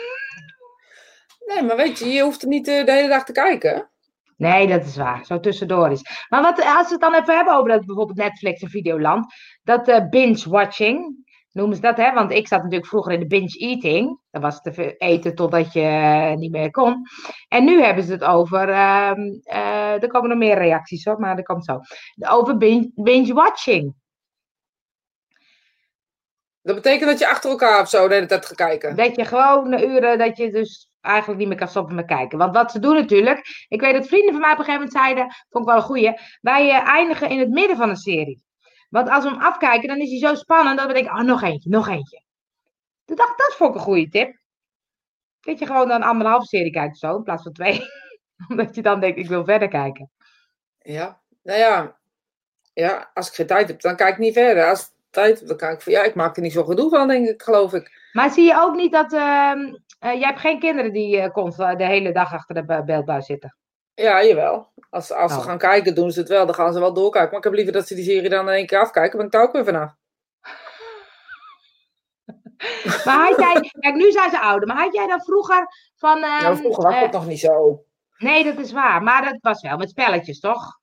[1.46, 3.90] Nee, maar weet je, je hoeft er niet eh, de hele dag te kijken.
[4.36, 5.24] Nee, dat is waar.
[5.24, 6.26] Zo tussendoor is.
[6.28, 9.34] Maar wat, als we het dan even hebben over dat bijvoorbeeld Netflix en Videoland.
[9.62, 12.12] Dat eh, binge-watching, noemen ze dat, hè?
[12.12, 14.20] Want ik zat natuurlijk vroeger in de binge-eating.
[14.30, 17.02] Dat was te eten totdat je eh, niet meer kon.
[17.48, 18.68] En nu hebben ze het over...
[18.68, 21.80] ehm, eh, er komen nog meer reacties hoor, maar dat komt zo.
[22.28, 23.94] Over bin- binge-watching.
[26.62, 28.96] Dat betekent dat je achter elkaar of zo de hele tijd gaat kijken.
[28.96, 32.38] Dat je gewoon uren, dat je dus eigenlijk niet meer kan stoppen met kijken.
[32.38, 35.04] Want wat ze doen natuurlijk, ik weet dat vrienden van mij op een gegeven moment
[35.04, 38.42] zeiden, vond ik wel een goeie, wij eh, eindigen in het midden van een serie.
[38.88, 41.42] Want als we hem afkijken, dan is hij zo spannend dat we denken, oh nog
[41.42, 42.22] eentje, nog eentje.
[43.04, 44.38] Toen dacht ik, dat vond ik een goede tip.
[45.40, 47.80] Dat je gewoon dan anderhalve serie kijkt of zo, in plaats van twee.
[48.48, 50.10] Omdat je dan denkt, ik wil verder kijken.
[50.78, 51.98] Ja, nou ja.
[52.72, 54.68] Ja, als ik geen tijd heb, dan kijk ik niet verder.
[54.68, 55.92] Als ik tijd heb, dan kijk ik van...
[55.92, 58.08] Ja, ik maak er niet zo gedoe van, denk ik, geloof ik.
[58.12, 59.74] Maar zie je ook niet dat, ehm, eh,
[60.12, 63.56] jij hebt geen kinderen die eh, constant de hele dag achter de be- beeldbuis zitten.
[63.94, 64.72] Ja, jawel.
[64.90, 65.44] Als, als ze Oh.
[65.44, 66.46] gaan kijken, doen ze het wel.
[66.46, 67.28] Dan gaan ze wel doorkijken.
[67.30, 69.16] Maar ik heb liever dat ze die serie dan in één keer afkijken.
[69.16, 69.92] Ben ik daar ook weer vanaf.
[73.04, 76.22] Maar had jij, kijk, nu zijn ze ouder, maar had jij dan vroeger van.
[76.22, 77.84] ehm, nou, vroeger was eh, dat nog niet zo.
[78.18, 80.80] nee, dat is waar, maar dat was wel met spelletjes, toch?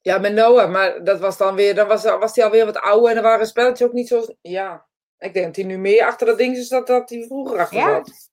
[0.00, 0.70] Ja, met Noah.
[0.70, 1.74] Maar dat was dan weer...
[1.74, 3.08] Dan was, was die alweer wat ouder.
[3.08, 4.24] En dan waren spelletjes ook niet zo...
[4.40, 4.86] Ja.
[5.18, 7.78] Ik denk dat hij nu meer achter dat ding is dan dat hij vroeger achter
[7.78, 7.86] Ja?
[7.90, 8.30] zat.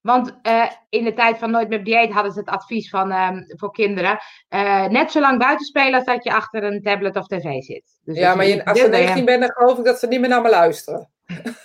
[0.00, 3.42] Want eh, in de tijd van Nooit meer dieet hadden ze het advies van ehm,
[3.46, 4.18] voor kinderen.
[4.48, 7.98] eh, net zo lang buiten spelen als dat je achter een tablet of tv zit.
[8.04, 10.28] Dus Ja, maar je, als je 19 bent, dan geloof ik dat ze niet meer
[10.28, 11.10] naar me luisteren.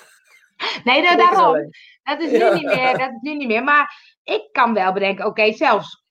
[0.84, 1.70] Nee, nou, daarom.
[2.04, 2.54] Dat is, nu Ja.
[2.54, 3.64] niet meer, dat is nu niet meer.
[3.64, 6.04] Maar ik kan wel bedenken, oké, zelfs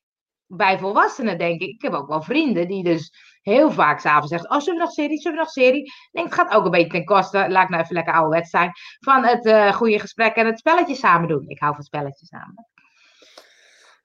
[0.46, 1.68] bij volwassenen denk ik.
[1.68, 3.12] Ik heb ook wel vrienden die dus
[3.42, 5.20] heel vaak s'avonds zeggen: Oh, zullen we nog serie?
[5.20, 5.82] Zullen we nog serie?
[5.82, 8.50] Ik denk, het gaat ook een beetje ten koste, laat ik nou even lekker ouderwets
[8.50, 11.48] zijn, van het eh, goede gesprek en het spelletje samen doen.
[11.48, 12.66] Ik hou van spelletjes samen.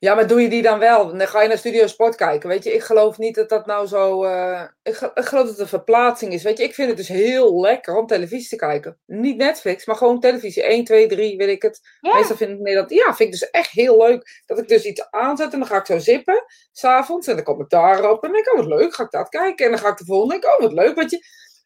[0.05, 1.17] Ja, maar doe je die dan wel?
[1.17, 2.49] Dan ga je naar Studio Sport kijken.
[2.49, 4.23] Weet je, ik geloof niet dat dat nou zo.
[4.23, 6.43] eh, ik, ge- ik geloof dat het een verplaatsing is.
[6.43, 8.97] Weet je, ik vind het dus heel lekker om televisie te kijken.
[9.05, 10.63] Niet Netflix, maar gewoon televisie.
[10.63, 11.79] 1, 2, 3, weet ik het.
[12.01, 12.13] Ja.
[12.15, 12.89] Meestal vind ik Nederland.
[12.89, 14.41] Ja, vind ik dus echt heel leuk.
[14.45, 16.43] Dat ik dus iets aanzet en dan ga ik zo zippen.
[16.71, 17.27] S'avonds.
[17.27, 18.23] En dan kom ik daarop.
[18.23, 19.65] En dan denk ik, oh wat leuk, ga ik dat kijken.
[19.65, 20.33] En dan ga ik de volgende.
[20.33, 20.95] denk ik, oh wat leuk.
[20.95, 21.17] Weet je,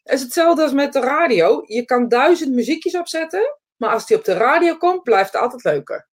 [0.04, 1.64] het is hetzelfde als met de radio.
[1.66, 3.58] Je kan duizend muziekjes opzetten.
[3.78, 6.09] Maar als die op de radio komt, blijft het altijd leuker.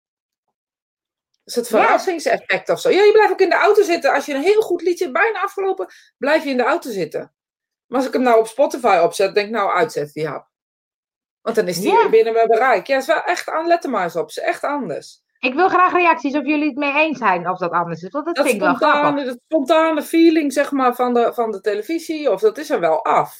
[1.46, 2.90] Dus het verrassingseffect of zo.
[2.90, 4.14] Ja, je blijft ook in de auto zitten.
[4.14, 5.88] Als je een heel goed liedje bijna afgelopen,
[6.18, 7.34] blijf je in de auto zitten.
[7.88, 10.48] Maar als ik hem nou op Spotify opzet, denk ik nou uitzet die hap.
[11.42, 12.10] Want dan is die Ja.
[12.10, 12.88] binnen mijn bereik.
[12.88, 13.68] Ja, is wel echt aan.
[13.68, 14.28] Let er maar eens op.
[14.30, 15.24] is echt anders.
[15.40, 18.10] Ik wil graag reacties of jullie het mee eens zijn of dat anders is.
[18.10, 19.00] Want dat, Dat vind ik wel grappig.
[19.00, 22.80] spontane, dat spontane feeling zeg maar, van, de, van de televisie, of dat is er
[22.80, 23.36] wel af.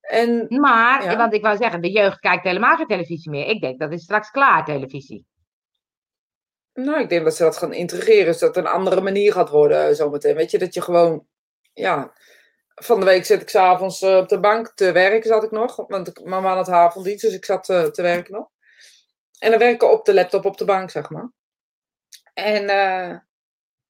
[0.00, 1.16] En Maar, Ja.
[1.16, 3.46] want ik wou zeggen, de jeugd kijkt helemaal geen televisie meer.
[3.46, 5.26] Ik denk dat is straks klaar, televisie.
[6.84, 8.26] Nou, ik denk dat ze dat gaan integreren.
[8.26, 10.34] Dus dat het een andere manier gaat worden eh, zometeen.
[10.34, 11.26] Weet je, dat je gewoon,
[11.72, 12.12] ja...
[12.74, 15.76] Van de week zit ik s'avonds avonds op de bank te werken, zat ik nog.
[15.76, 18.48] Want man had avonddienst, dus ik zat eh, te werken nog.
[19.38, 21.30] En dan werken op de laptop op de bank, zeg maar.
[22.34, 22.66] En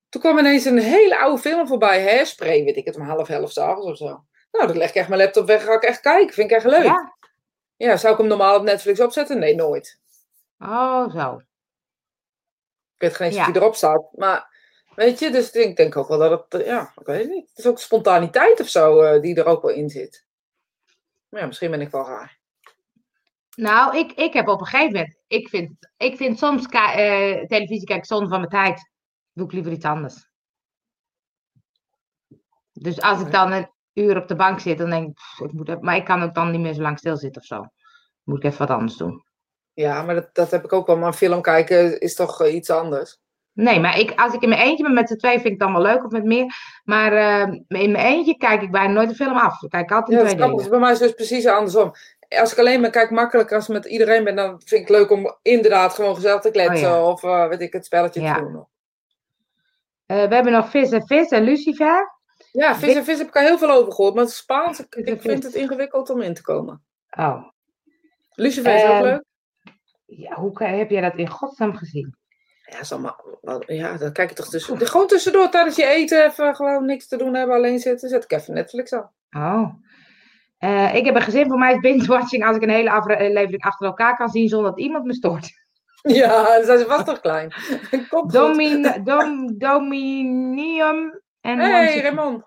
[0.08, 2.02] toen kwam ineens een hele oude film voorbij.
[2.02, 4.24] Hairspray, weet ik het, om half elf s'avonds of zo.
[4.50, 6.34] Nou, dan leg ik echt mijn laptop weg en ga ik echt kijken.
[6.34, 6.84] Vind ik echt leuk.
[6.84, 7.16] Ja.
[7.76, 7.96] Ja?
[7.96, 9.38] zou ik hem normaal op Netflix opzetten?
[9.38, 10.00] Nee, nooit.
[10.58, 11.40] Oh, zo.
[12.98, 13.54] Ik weet geen eens Ja.
[13.54, 14.08] erop staat.
[14.12, 14.56] Maar
[14.94, 17.48] weet je, dus ik denk ook wel dat het, eh, ja, ik weet het niet.
[17.48, 20.26] Het is ook spontaniteit of zo eh, die er ook wel in zit.
[21.28, 22.38] Maar ja, misschien ben ik wel raar.
[23.56, 27.86] Nou, ik, ik heb op een gegeven moment, ik vind, ik vind soms eh, televisie
[27.86, 28.90] kijken zonde van mijn tijd.
[29.32, 30.30] Doe ik liever iets anders.
[32.72, 35.52] Dus als ik dan een uur op de bank zit, dan denk ik, pff, ik
[35.52, 37.66] moet even, maar ik kan ook dan niet meer zo lang stilzitten of zo.
[38.22, 39.24] Moet ik even wat anders doen.
[39.78, 40.96] Ja, maar dat, dat heb ik ook wel.
[40.96, 43.20] Maar film kijken is toch eh, iets anders.
[43.52, 45.60] Nee, maar ik, als ik in mijn eentje ben met z'n twee, vind ik het
[45.60, 46.54] dan wel leuk of met meer.
[46.84, 49.62] Maar eh, in mijn eentje kijk ik bijna nooit een film af.
[49.62, 50.56] Ik kijk altijd Ja, is twee delen.
[50.56, 51.92] Dus bij mij is het dus precies andersom.
[52.28, 54.96] Als ik alleen maar kijk makkelijker als ik met iedereen ben, dan vind ik het
[54.96, 56.88] leuk om inderdaad gewoon gezellig te kletsen.
[56.88, 57.04] Oh ja.
[57.04, 58.34] Of eh, weet ik, het spelletje Ja.
[58.34, 58.66] te doen.
[60.06, 62.18] We hebben nog Vis en Vis en Lucifer.
[62.52, 64.14] Ja, vis en vis heb ik al heel veel over gehoord.
[64.14, 66.82] Maar het Spaans, ik, ik vind het ingewikkeld om in te komen.
[67.18, 67.44] Oh,
[68.34, 69.26] Lucifer is ook leuk.
[70.08, 72.16] Ja, hoe heb jij dat in godsnaam gezien?
[72.62, 73.24] Ja, is allemaal,
[73.66, 77.16] ja, dan kijk je toch tussen, gewoon tussendoor tijdens je eten even gewoon niks te
[77.16, 78.08] doen hebben, alleen zitten.
[78.08, 79.10] Zet ik even Netflix aan.
[79.30, 79.74] Oh.
[80.58, 83.86] Eh, ik heb een gezin, voor mij is binge-watching als ik een hele aflevering achter
[83.86, 85.50] elkaar kan zien zonder dat iemand me stoort.
[86.02, 87.52] Ja, zijn ze vast toch klein.
[88.08, 88.32] Komt.
[88.32, 92.44] Domin, dom, Dominium en Hey, Raymond.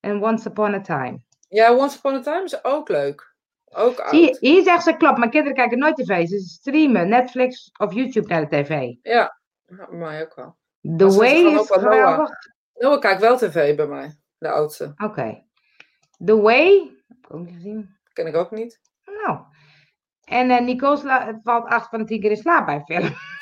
[0.00, 1.20] en Once Upon a Time.
[1.48, 3.33] Ja, Once Upon a Time is ook leuk.
[3.74, 4.10] Ook oud.
[4.10, 6.26] Zie, je, hier zegt ze, klopt, mijn kinderen kijken nooit tv.
[6.26, 8.92] Ze streamen Netflix of YouTube naar de tv.
[9.02, 9.38] Ja,
[9.90, 10.56] mij ook wel.
[10.96, 12.30] The Maar Way is geweldig.
[12.74, 14.16] Noah kijkt wel tv bij mij.
[14.38, 14.92] De oudste.
[14.96, 15.44] Oké.
[16.24, 17.96] The Way, heb ik ook niet gezien.
[18.12, 18.80] Ken ik ook niet.
[19.04, 19.38] Nou.
[20.24, 23.14] En eh Nicole sla- valt 8 van de 10 keer in slaap bij film.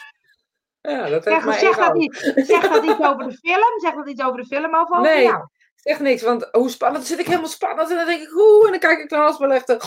[0.81, 3.81] Ja, dat heeft Zeg, mij zeg, dat iets, zeg dat iets over de film?
[3.81, 5.23] Zeg dat iets over de film of over Nee.
[5.23, 5.47] jou?
[5.75, 6.99] Zeg niks, want hoe spannend.
[7.01, 9.21] Dan zit ik helemaal spannend en dan denk ik, oeh, en dan kijk ik naar
[9.21, 9.81] Halsbelegde.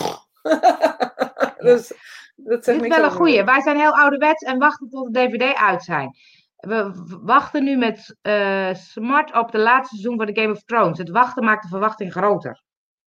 [1.68, 1.92] dus
[2.36, 3.44] dat Dit is wel een goeie.
[3.44, 6.16] Wij zijn heel ouderwets en wachten tot de DVD uit zijn.
[6.56, 6.90] We
[7.22, 10.98] wachten nu met eh, smart op de laatste seizoen van de Game of Thrones.
[10.98, 12.62] Het wachten maakt de verwachting groter.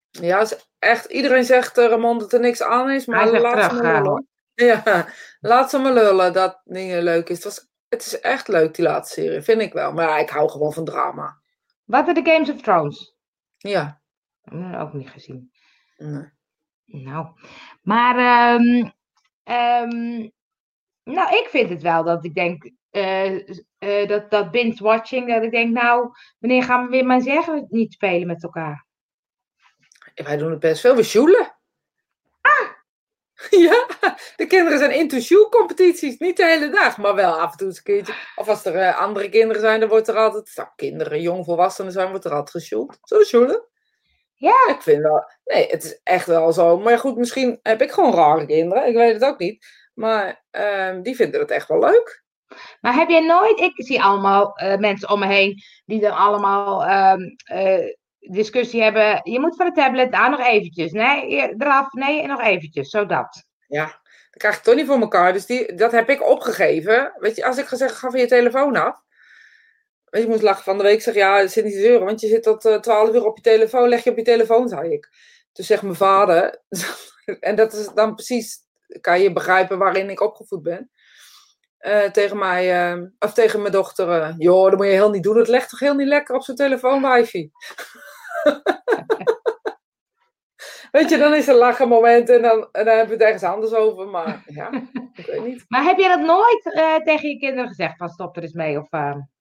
[0.10, 3.76] Ja, is echt, iedereen zegt uh, Ramon dat er niks aan is, maar laat terug,
[3.76, 4.28] ze maar lullen.
[4.54, 5.08] Ja,
[5.40, 7.36] laat ze maar lullen dat dingen leuk is.
[7.36, 9.94] Het, was, het is echt leuk, die laatste serie, vind ik wel.
[9.94, 11.42] Maar ja, ik hou gewoon van drama.
[11.86, 13.16] Wat de Games of Thrones?
[13.58, 14.02] Ja.
[14.42, 15.52] Dat ook niet gezien.
[15.98, 16.38] Nee.
[16.92, 17.28] Nou,
[17.82, 18.90] maar ehm,
[19.44, 20.30] ehm,
[21.04, 23.36] nou, ik vind het wel dat ik denk eh,
[23.78, 26.10] eh, dat, dat binge-watching, dat ik denk, nou,
[26.40, 28.88] wanneer gaan we weer maar zeggen niet spelen met elkaar?
[30.16, 30.96] Wij doen het best veel.
[30.96, 31.58] We sjoelen.
[32.42, 32.78] Ah!
[33.50, 33.86] Ja,
[34.36, 36.18] de kinderen zijn into competities.
[36.18, 38.14] Niet de hele dag, maar wel af en toe een keertje.
[38.36, 40.52] Of als er uh, andere kinderen zijn, dan wordt er altijd...
[40.56, 42.98] Nou, kinderen, jong volwassenen zijn, wordt er altijd gesjoeld.
[43.02, 43.68] We sjoelen?
[44.40, 44.68] Ja.
[44.68, 45.24] Ik vind wel...
[45.44, 46.80] Nee, het is echt wel zo.
[46.80, 48.88] Maar goed, misschien heb ik gewoon rare kinderen.
[48.88, 49.66] Ik weet het ook niet.
[49.94, 52.24] Maar uh, die vinden het echt wel leuk.
[52.82, 53.60] Maar heb jij nooit...
[53.60, 56.90] Ik zie allemaal uh, mensen om me heen die dan allemaal...
[57.14, 57.36] Um,
[58.20, 59.20] discussie hebben.
[59.24, 60.92] Je moet van de tablet daar nog eventjes.
[60.92, 61.94] Nee, eraf.
[61.94, 62.90] Nee, nog eventjes.
[62.90, 63.44] Zo dat.
[63.68, 65.34] Ja, krijg ik toch niet voor elkaar.
[65.34, 67.14] Dus die, dat heb ik opgegeven.
[67.16, 69.02] Weet je, als ik gezegd ga van je telefoon af.
[70.10, 71.02] Ik moest lachen van de week.
[71.02, 72.06] zeg ja, zit niet zeuren.
[72.06, 73.90] Want je zit tot uh, 12 uur op je telefoon.
[73.90, 75.10] Leg je op je telefoon, zei ik.
[75.52, 76.62] Toen zegt mijn vader.
[77.40, 78.58] en dat is dan precies.
[79.02, 80.92] Kan je begrijpen waarin ik opgevoed ben.
[81.80, 84.36] Uh, tegen mij, uh, of tegen mijn dochter.
[84.38, 85.38] Joh, dat moet je heel niet doen.
[85.38, 87.52] Het legt toch heel niet lekker op zo'n telefoon wifi.
[90.92, 93.44] Weet je, dan is er lachen moment en dan, en dan hebben we het ergens
[93.44, 94.08] anders over.
[94.08, 94.72] Maar ja,
[95.14, 95.66] ik weet niet.
[95.70, 96.64] Maar heb je dat nooit
[97.06, 97.98] tegen je kinderen gezegd?
[97.98, 98.80] Van stop er eens mee?
[98.80, 98.90] Of,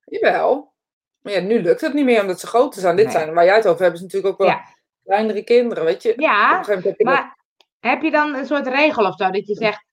[0.08, 0.72] Jawel.
[1.18, 2.96] Maar ja, nu lukt het niet meer omdat ze groter zijn.
[2.96, 3.14] Dit nee.
[3.14, 4.64] zijn waar jij het over hebt, is natuurlijk ook wel ja.
[5.04, 6.12] kleinere kinderen, weet je.
[6.16, 7.62] Ja, heb maar dat...
[7.80, 9.30] heb je dan een soort regel of zo?
[9.30, 9.84] Dat je zegt,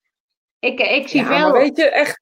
[0.58, 1.50] ik, ik zie ja, veel...
[1.50, 2.20] maar weet je, echt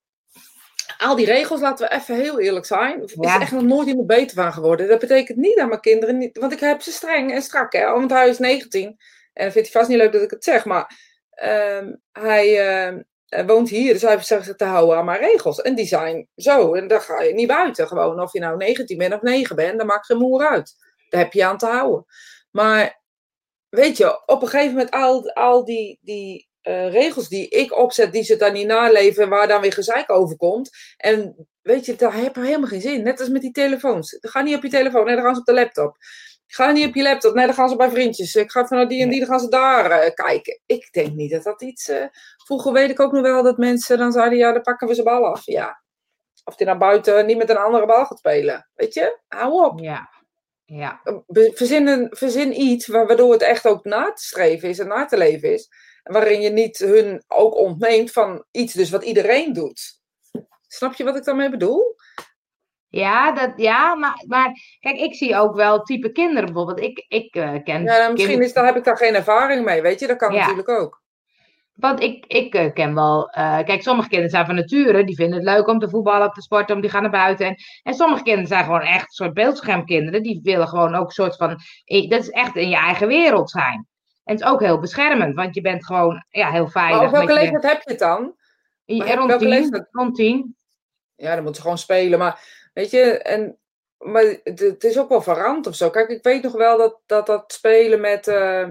[0.99, 3.41] al die regels, laten we even heel eerlijk zijn, is ja.
[3.41, 4.89] echt nog nooit iemand beter van geworden.
[4.89, 7.91] Dat betekent niet dat mijn kinderen niet, want ik heb ze streng en strak, hè,
[7.91, 8.97] want hij is 19
[9.33, 10.91] en vindt hij vast niet leuk dat ik het zeg, maar
[11.45, 13.01] um, hij uh,
[13.47, 15.61] woont hier, dus hij te houden aan mijn regels.
[15.61, 18.21] En die zijn zo, en daar ga je niet buiten gewoon.
[18.21, 20.75] Of je nou 19 bent of 9 bent, dan maakt geen moer uit.
[21.09, 22.05] Daar heb je aan te houden.
[22.51, 23.03] Maar
[23.69, 28.13] weet je, op een gegeven moment al, al die, die uh, regels die ik opzet,
[28.13, 30.71] die ze dan niet naleven en waar dan weer gezeik over komt.
[30.97, 33.03] En weet je, daar heb je helemaal geen zin.
[33.03, 34.17] Net als met die telefoons.
[34.21, 35.97] Ga niet op je telefoon, nee, dan gaan ze op de laptop.
[36.47, 38.35] Ga niet op je laptop, nee, dan gaan ze bij vriendjes.
[38.35, 40.61] Ik ga vanuit die en die, dan gaan ze daar uh, kijken.
[40.67, 41.89] Ik denk niet dat dat iets.
[41.89, 42.05] Uh,
[42.45, 45.03] vroeger weet ik ook nog wel dat mensen dan zeiden: ja, dan pakken we ze
[45.03, 45.45] bal af.
[45.45, 45.83] Ja.
[46.45, 48.69] Of die naar buiten niet met een andere bal gaat spelen.
[48.75, 49.79] Weet je, hou op.
[49.79, 50.09] Ja.
[50.65, 51.01] Ja.
[51.27, 55.17] Verzin, een, verzin iets waardoor het echt ook na te streven is en na te
[55.17, 55.69] leven is
[56.05, 60.01] waarin je niet hun ook ontneemt van iets dus wat iedereen doet.
[60.67, 61.94] Snap je wat ik daarmee bedoel?
[62.95, 66.81] Ja, dat, ja maar, maar kijk, ik zie ook wel type kinderen bijvoorbeeld.
[66.81, 67.83] Ik, ik uh, ken.
[67.83, 70.07] Ja, nou, misschien is, daar heb ik daar geen ervaring mee, weet je?
[70.07, 70.41] Dat kan ja.
[70.41, 71.03] natuurlijk ook.
[71.75, 73.29] Want ik, ik uh, ken wel.
[73.39, 75.05] Uh, kijk, sommige kinderen zijn van nature.
[75.05, 77.47] Die vinden het leuk om te voetballen, te sporten, om die gaan naar buiten.
[77.47, 80.23] En, en sommige kinderen zijn gewoon echt een soort beeldschermkinderen.
[80.23, 81.49] Die willen gewoon ook een soort van.
[82.09, 83.89] Dat is echt in je eigen wereld zijn.
[84.25, 86.97] En het is ook heel beschermend, want je bent gewoon ja, heel veilig.
[86.97, 87.69] Maar op welke leeftijd je...
[87.69, 88.35] heb je het dan?
[88.87, 90.57] Rond, tien, rond tien.
[91.17, 92.19] Ja, dan moeten ze gewoon spelen.
[92.19, 93.59] Maar weet je, en,
[93.99, 95.91] maar het, het is ook wel veranderd of zo.
[95.91, 98.27] Kijk, ik weet nog wel dat dat, dat spelen met...
[98.27, 98.69] Uh,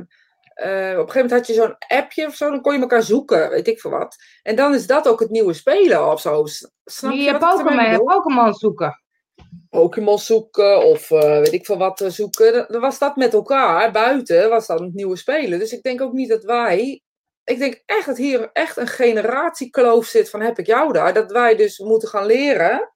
[0.55, 3.03] uh, op een gegeven moment had je zo'n appje of zo, dan kon je elkaar
[3.03, 4.15] zoeken, weet ik veel wat.
[4.41, 6.45] En dan is dat ook het nieuwe spelen of zo.
[6.85, 9.03] Snap je, je Pokémon, Pokémon zoeken.
[9.69, 12.65] Pokémon zoeken of uh, weet ik veel wat zoeken.
[12.67, 15.59] Dan was dat met elkaar, buiten was dat het nieuwe spelen.
[15.59, 17.01] Dus ik denk ook niet dat wij,
[17.43, 21.13] ik denk echt dat hier echt een generatiekloof zit van heb ik jou daar.
[21.13, 22.92] Dat wij dus moeten gaan leren,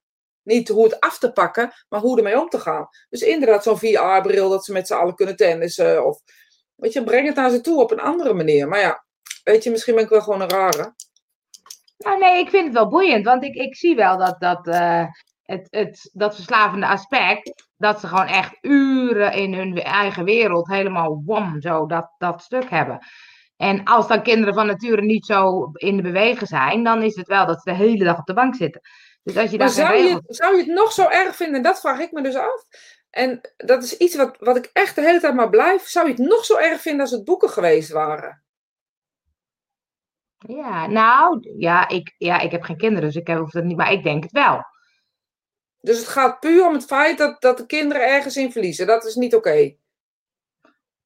[0.47, 2.87] niet hoe het af te pakken, maar hoe ermee om te gaan.
[3.09, 6.19] Dus inderdaad zo'n VR-bril dat ze met z'n allen kunnen tennissen of,
[6.75, 8.67] weet je, breng het naar ze toe op een andere manier.
[8.67, 9.05] Maar ja,
[9.43, 10.95] weet je, misschien ben ik wel gewoon een rare.
[11.97, 15.05] Nou, nee, ik vind het wel boeiend, want ik, ik zie wel dat, dat uh,
[15.43, 21.21] het, het, dat verslavende aspect, dat ze gewoon echt uren in hun eigen wereld helemaal
[21.25, 22.99] wam, zo dat, dat stuk hebben.
[23.57, 27.27] En als dan kinderen van nature niet zo in de bewegen zijn, dan is het
[27.27, 28.81] wel dat ze de hele dag op de bank zitten.
[29.27, 30.23] Dus als je maar zou, regels...
[30.27, 31.61] je, zou je het nog zo erg vinden?
[31.61, 32.63] Dat vraag ik me dus af.
[33.09, 35.87] En dat is iets wat, wat ik echt de hele tijd maar blijf.
[35.87, 38.43] Zou je het nog zo erg vinden als het boeken geweest waren?
[40.37, 43.91] Ja, nou, ja, ik, ja, ik heb geen kinderen, dus ik hoef dat niet, maar
[43.91, 44.65] ik denk het wel.
[45.79, 48.87] Dus het gaat puur om het feit dat, dat de kinderen ergens in verliezen.
[48.87, 49.49] Dat is niet oké.
[49.49, 49.79] Okay.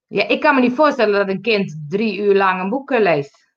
[0.08, 3.51] Ja, ik kan me niet voorstellen dat een kind drie uur lang een boek leest.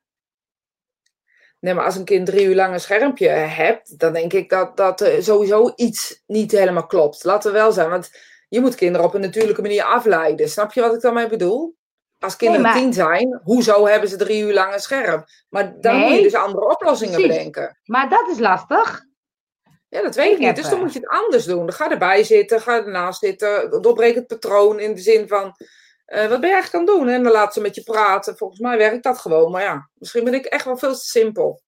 [1.64, 4.76] Nee, maar als een kind drie uur lang een schermpje hebt, dan denk ik dat,
[4.76, 7.24] dat uh, sowieso iets niet helemaal klopt.
[7.24, 8.10] Laten we wel zijn, want
[8.48, 10.48] je moet kinderen op een natuurlijke manier afleiden.
[10.48, 11.76] Snap je wat ik daarmee bedoel?
[12.18, 12.82] Als kinderen nee, maar...
[12.82, 15.24] tien zijn, hoezo hebben ze drie uur lang een scherm?
[15.48, 16.08] Maar dan nee.
[16.08, 17.36] moet je dus andere oplossingen Precies.
[17.36, 17.78] bedenken.
[17.84, 19.04] Maar dat is lastig.
[19.88, 20.56] Ja, dat weet ik, niet.
[20.56, 21.66] Dus dan moet je het anders doen.
[21.66, 23.82] Dan ga erbij zitten, ga ernaast zitten.
[23.82, 25.54] Doorbreek het patroon in de zin van...
[26.07, 27.09] Uh, wat ben je eigenlijk aan het doen?
[27.09, 28.36] En dan laat ze met je praten.
[28.36, 29.50] Volgens mij werkt dat gewoon.
[29.50, 31.62] Maar ja, misschien ben ik echt wel veel te simpel.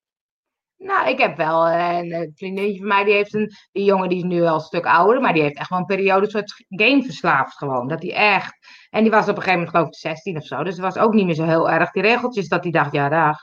[0.77, 4.19] Nou, ik heb wel een, een vriendinnetje van mij, die heeft een, die jongen die
[4.19, 7.03] is nu al een stuk ouder, maar die heeft echt wel een periode soort game
[7.03, 7.89] verslaafd gewoon.
[7.89, 8.55] Dat hij echt,
[8.91, 10.99] en die was op een gegeven moment geloof ik 16 of zo, dus het was
[10.99, 13.39] ook niet meer zo heel erg die regeltjes dat hij dacht, ja dag.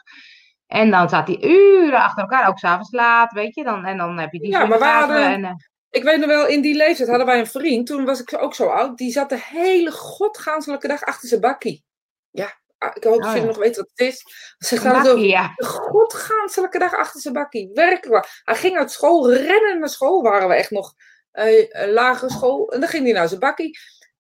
[0.68, 3.64] En dan zat hij uren achter elkaar, ook s'avonds laat, weet je.
[3.64, 5.72] Dan, en dan heb je die Ja, maar we hadden, en.
[5.94, 8.56] Ik weet nog wel, in die leeftijd hadden wij een vriend, toen was ik ook
[8.56, 11.84] zo oud, die zat de hele godgaanselijke dag achter zijn bakkie.
[12.30, 12.62] Ja,
[12.94, 13.46] ik hoop dat oh, je ja.
[13.46, 14.24] nog weet wat het is.
[14.58, 15.54] Ze gaat bakkie, ja.
[15.56, 17.70] de godgaanselijke dag achter zijn bakkie.
[17.74, 18.41] Werkelijk.
[18.44, 20.94] Hij ging uit school, rennen naar school, waren we echt nog
[21.34, 22.72] uh, lagere school.
[22.72, 23.78] En dan ging hij naar zijn bakkie.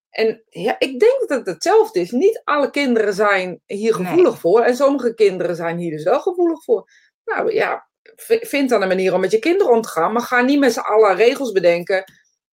[0.09, 2.11] En ja, ik denk dat het hetzelfde is.
[2.11, 4.39] Niet alle kinderen zijn hier gevoelig nee.
[4.39, 4.61] voor.
[4.61, 6.89] En sommige kinderen zijn hier dus wel gevoelig voor.
[7.25, 7.87] Nou ja,
[8.25, 10.13] vind dan een manier om met je kinderen om te gaan.
[10.13, 12.03] Maar ga niet met z'n allen regels bedenken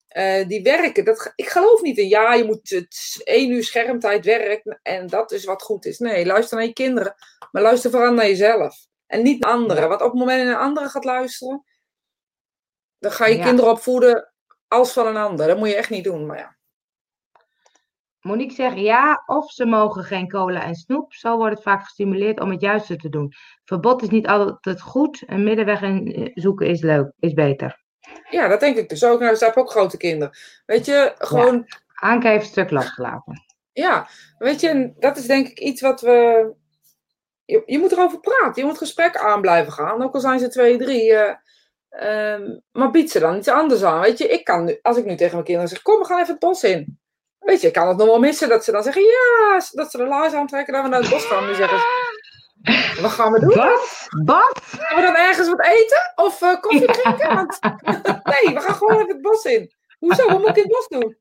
[0.09, 1.05] eh, die werken.
[1.05, 5.33] Dat, ik geloof niet in, ja, je moet het één uur schermtijd werken en dat
[5.33, 5.99] is wat goed is.
[5.99, 7.14] Nee, luister naar je kinderen,
[7.51, 8.77] maar luister vooral naar jezelf.
[9.07, 9.89] En niet naar anderen.
[9.89, 11.64] Want op het moment dat je naar anderen gaat luisteren,
[12.99, 13.45] dan ga je Ja.
[13.45, 14.33] kinderen opvoeden
[14.68, 15.47] als van een ander.
[15.47, 16.59] Dat moet je echt niet doen, maar ja.
[18.21, 21.14] Monique zegt ja, of ze mogen geen cola en snoep.
[21.14, 23.33] Zo wordt het vaak gestimuleerd om het juiste te doen.
[23.64, 25.23] Verbod is niet altijd goed.
[25.27, 27.83] Een middenweg in eh, zoeken is leuk, is beter.
[28.31, 29.21] Ja, dat denk ik dus ook.
[29.21, 30.37] Nou, ik heb ook grote kinderen.
[30.66, 33.43] Weet je, gewoon Anke heeft een stuk losgelaten.
[33.73, 34.09] Ja,
[34.39, 36.53] weet je, en dat is denk ik iets wat we.
[37.45, 40.49] Je, je moet erover praten, je moet gesprek aan blijven gaan, ook al zijn ze
[40.49, 41.14] twee, drie.
[41.14, 41.35] eh,
[41.89, 44.01] ehm, maar bied ze dan iets anders aan.
[44.01, 46.18] Weet je, ik kan nu, als ik nu tegen mijn kinderen zeg: Kom, we gaan
[46.18, 47.00] even het bos in.
[47.41, 49.97] Weet je, ik kan het nog wel missen dat ze dan zeggen: Ja, dat ze
[49.97, 51.47] de laars aantrekken, dat we naar het bos gaan.
[51.47, 52.18] Nu zeggen ze:
[53.03, 53.55] Wat gaan we doen?
[53.55, 54.09] Bas?
[54.24, 54.53] Bas?
[54.62, 57.34] Gaan we dan ergens wat eten of eh, koffie drinken?
[57.34, 57.59] Want,
[58.32, 59.72] nee, we gaan gewoon even het bos in.
[59.99, 60.26] Hoezo?
[60.26, 61.16] Wat moet ik in het bos doen?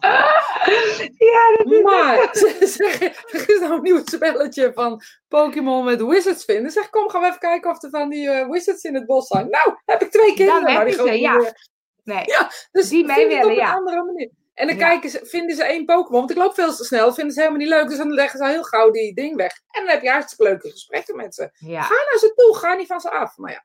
[1.18, 6.02] Ja, dat is Maar ze zeggen, er is nou een nieuw spelletje van Pokémon met
[6.02, 6.70] wizards vinden.
[6.70, 9.26] Zeg, kom, gaan we even kijken of er van die eh, wizards in het bos
[9.26, 9.48] zijn.
[9.50, 10.62] Nou, heb ik twee kinderen.
[10.62, 11.52] Dan heb die je ze, ja.
[12.04, 12.24] Nee.
[12.72, 13.72] Dus Die mee willen, op een ja.
[13.72, 14.30] andere manier.
[14.60, 14.88] En dan Ja.
[14.88, 16.18] kijken ze, vinden ze één Pokémon.
[16.18, 17.88] Want ik loop veel te snel, vinden ze helemaal niet leuk.
[17.88, 19.52] Dus dan leggen ze al heel gauw die ding weg.
[19.70, 21.50] En dan heb je hartstikke leuke gesprekken met ze.
[21.54, 21.82] Ja.
[21.82, 23.36] Ga naar ze toe, ga niet van ze af.
[23.36, 23.64] Maar ja,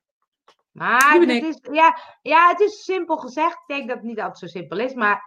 [0.71, 3.53] Maar het is, ja, ja, het is simpel gezegd.
[3.53, 4.93] Ik denk dat het niet altijd zo simpel is.
[4.93, 5.21] Maar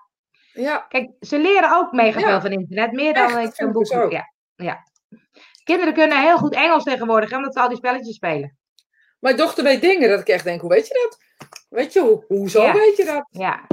[0.52, 2.26] ja, kijk, ze leren ook mega Ja.
[2.28, 2.92] veel van internet.
[2.92, 4.10] Meer Echt, dan dat ik dus boek.
[4.10, 4.78] Ja, ja.
[5.64, 8.58] Kinderen kunnen heel goed Engels tegenwoordig, omdat ze al die spelletjes spelen.
[9.18, 11.18] mijn dochter weet dingen dat ik echt denk, hoe weet je dat?
[11.68, 12.72] Weet je, hoe, hoezo Ja.
[12.72, 13.28] weet je dat?
[13.30, 13.66] Ja.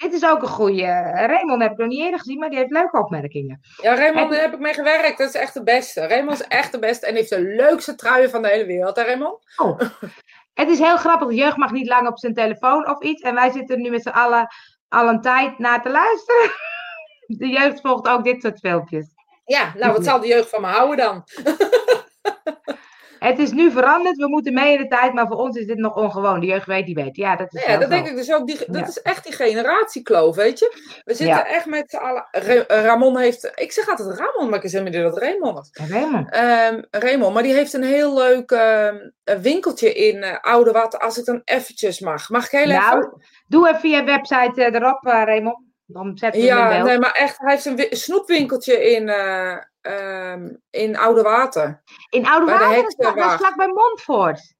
[0.00, 0.86] Dit is ook een goede.
[1.26, 3.60] Raymond heb ik nog niet eerder gezien, maar die heeft leuke opmerkingen.
[3.82, 5.18] Ja, Raymond, daar heb ik mee gewerkt.
[5.18, 6.06] Dat is echt de beste.
[6.06, 9.02] Raymond is echt de beste en heeft de leukste truien van de hele wereld, hè
[9.02, 9.38] Raymond?
[9.56, 9.80] Oh.
[10.60, 11.28] Het is heel grappig.
[11.28, 13.22] De jeugd mag niet lang op zijn telefoon of iets.
[13.22, 14.48] En wij zitten nu met z'n allen
[14.88, 16.50] al een tijd naar te luisteren.
[17.38, 19.06] De jeugd volgt ook dit soort filmpjes.
[19.44, 21.24] Ja, nou, wat zal de jeugd van me houden dan?
[23.20, 24.16] Het is nu veranderd.
[24.16, 25.12] We moeten mee in de tijd.
[25.12, 26.40] Maar voor ons is dit nog ongewoon.
[26.40, 27.16] De jeugd weet die weet.
[27.16, 27.88] Ja, dat is Ja, dat zo.
[27.88, 28.46] denk ik dus ook.
[28.46, 28.86] Die, dat Ja.
[28.86, 30.74] is echt die generatiekloof, weet je?
[31.04, 31.46] We zitten Ja.
[31.46, 32.28] echt met z'n allen.
[32.30, 33.52] Ra- Ramon heeft.
[33.54, 35.68] Ik zeg altijd Ramon, maar ik niet dat Raymond.
[35.88, 36.30] Raymond.
[36.30, 38.96] Ehm, Raymond, maar die heeft een heel leuk ehm,
[39.42, 40.72] winkeltje in eh, Oude.
[40.98, 42.28] Als ik dan eventjes mag.
[42.28, 42.80] Mag ik heel even?
[42.98, 43.12] Nou,
[43.46, 45.68] doe even je website eh, erop, eh, Raymond.
[45.86, 50.54] Dan hem in Ja, nee, maar echt, hij heeft een wi- snoepwinkeltje in, eh, ehm,
[50.70, 51.82] in Oude Water.
[52.10, 54.54] In Oude bij Water, dat dat vlak bij Montfort.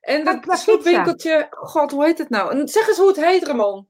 [0.00, 2.50] En Qua- dat snoepwinkeltje, god, hoe heet het nou?
[2.52, 3.88] En zeg eens hoe het heet, Ramon.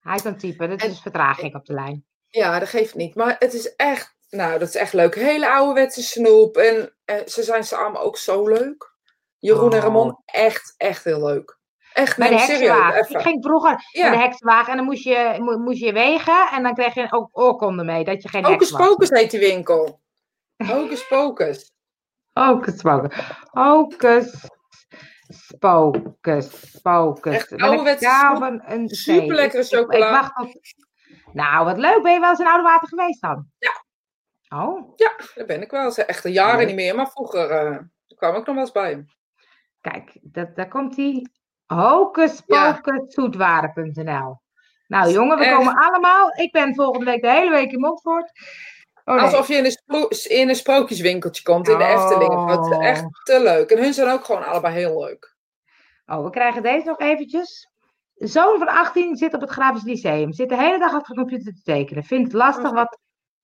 [0.00, 2.04] Hij kan typen, dat En- is vertraging op de lijn.
[2.28, 3.14] Ja, dat geeft niet.
[3.14, 5.14] Maar het is echt, nou, dat is echt leuk.
[5.14, 6.56] Hele ouderwetse snoep.
[6.56, 8.92] En eh, ze zijn samen ook zo leuk.
[9.38, 9.82] Jeroen en Oh.
[9.84, 11.58] Ramon, echt, echt heel leuk.
[11.94, 13.08] Echt, Bij nee, de serieus.
[13.08, 14.08] Ik ging vroeger Ja.
[14.08, 17.06] bij de heksenwagen en dan moest je, mo- moest je wegen en dan kreeg je
[17.12, 18.70] ook oorkonden mee, dat je geen Hocus.
[18.70, 20.00] Pocus heet die winkel.
[20.56, 21.72] Hocus Pocus.
[22.32, 23.14] Hocus pocus.
[23.50, 24.46] Hocus
[25.58, 26.78] pocus.
[26.82, 27.34] Pocus.
[27.34, 28.88] Echt een.
[28.88, 30.06] Superlekkere ik- chocola.
[30.06, 30.58] Ik wacht tot...
[31.32, 32.02] Nou, wat leuk.
[32.02, 33.46] Ben je wel eens in Oude Water geweest dan?
[33.58, 33.84] Ja.
[34.58, 35.90] Oh, Ja, daar ben ik wel.
[35.90, 37.78] Ze echt een jaren niet meer, maar vroeger eh,
[38.16, 39.06] kwam ik nog wel eens bij hem.
[39.80, 40.18] kijk.
[40.22, 41.26] Dat, daar komt hij.
[41.66, 44.40] Hocuspocuszoetwaren.nl
[44.86, 45.56] Nou jongen, we Echt.
[45.56, 46.32] komen allemaal.
[46.34, 48.32] Ik ben volgende week de hele week in Montfort.
[49.04, 49.24] Oh, nee.
[49.24, 51.90] Alsof je in een, spro- in een sprookjeswinkeltje komt in de Oh.
[51.90, 52.48] Efteling.
[52.48, 53.70] Dat is echt te leuk.
[53.70, 55.36] En hun zijn ook gewoon allebei heel leuk.
[56.06, 57.68] Oh, we krijgen deze nog eventjes.
[58.14, 60.32] De zoon van 18 zit op het Grafisch Lyceum.
[60.32, 62.04] Zit de hele dag achter de computer te tekenen.
[62.04, 62.98] Vindt het lastig wat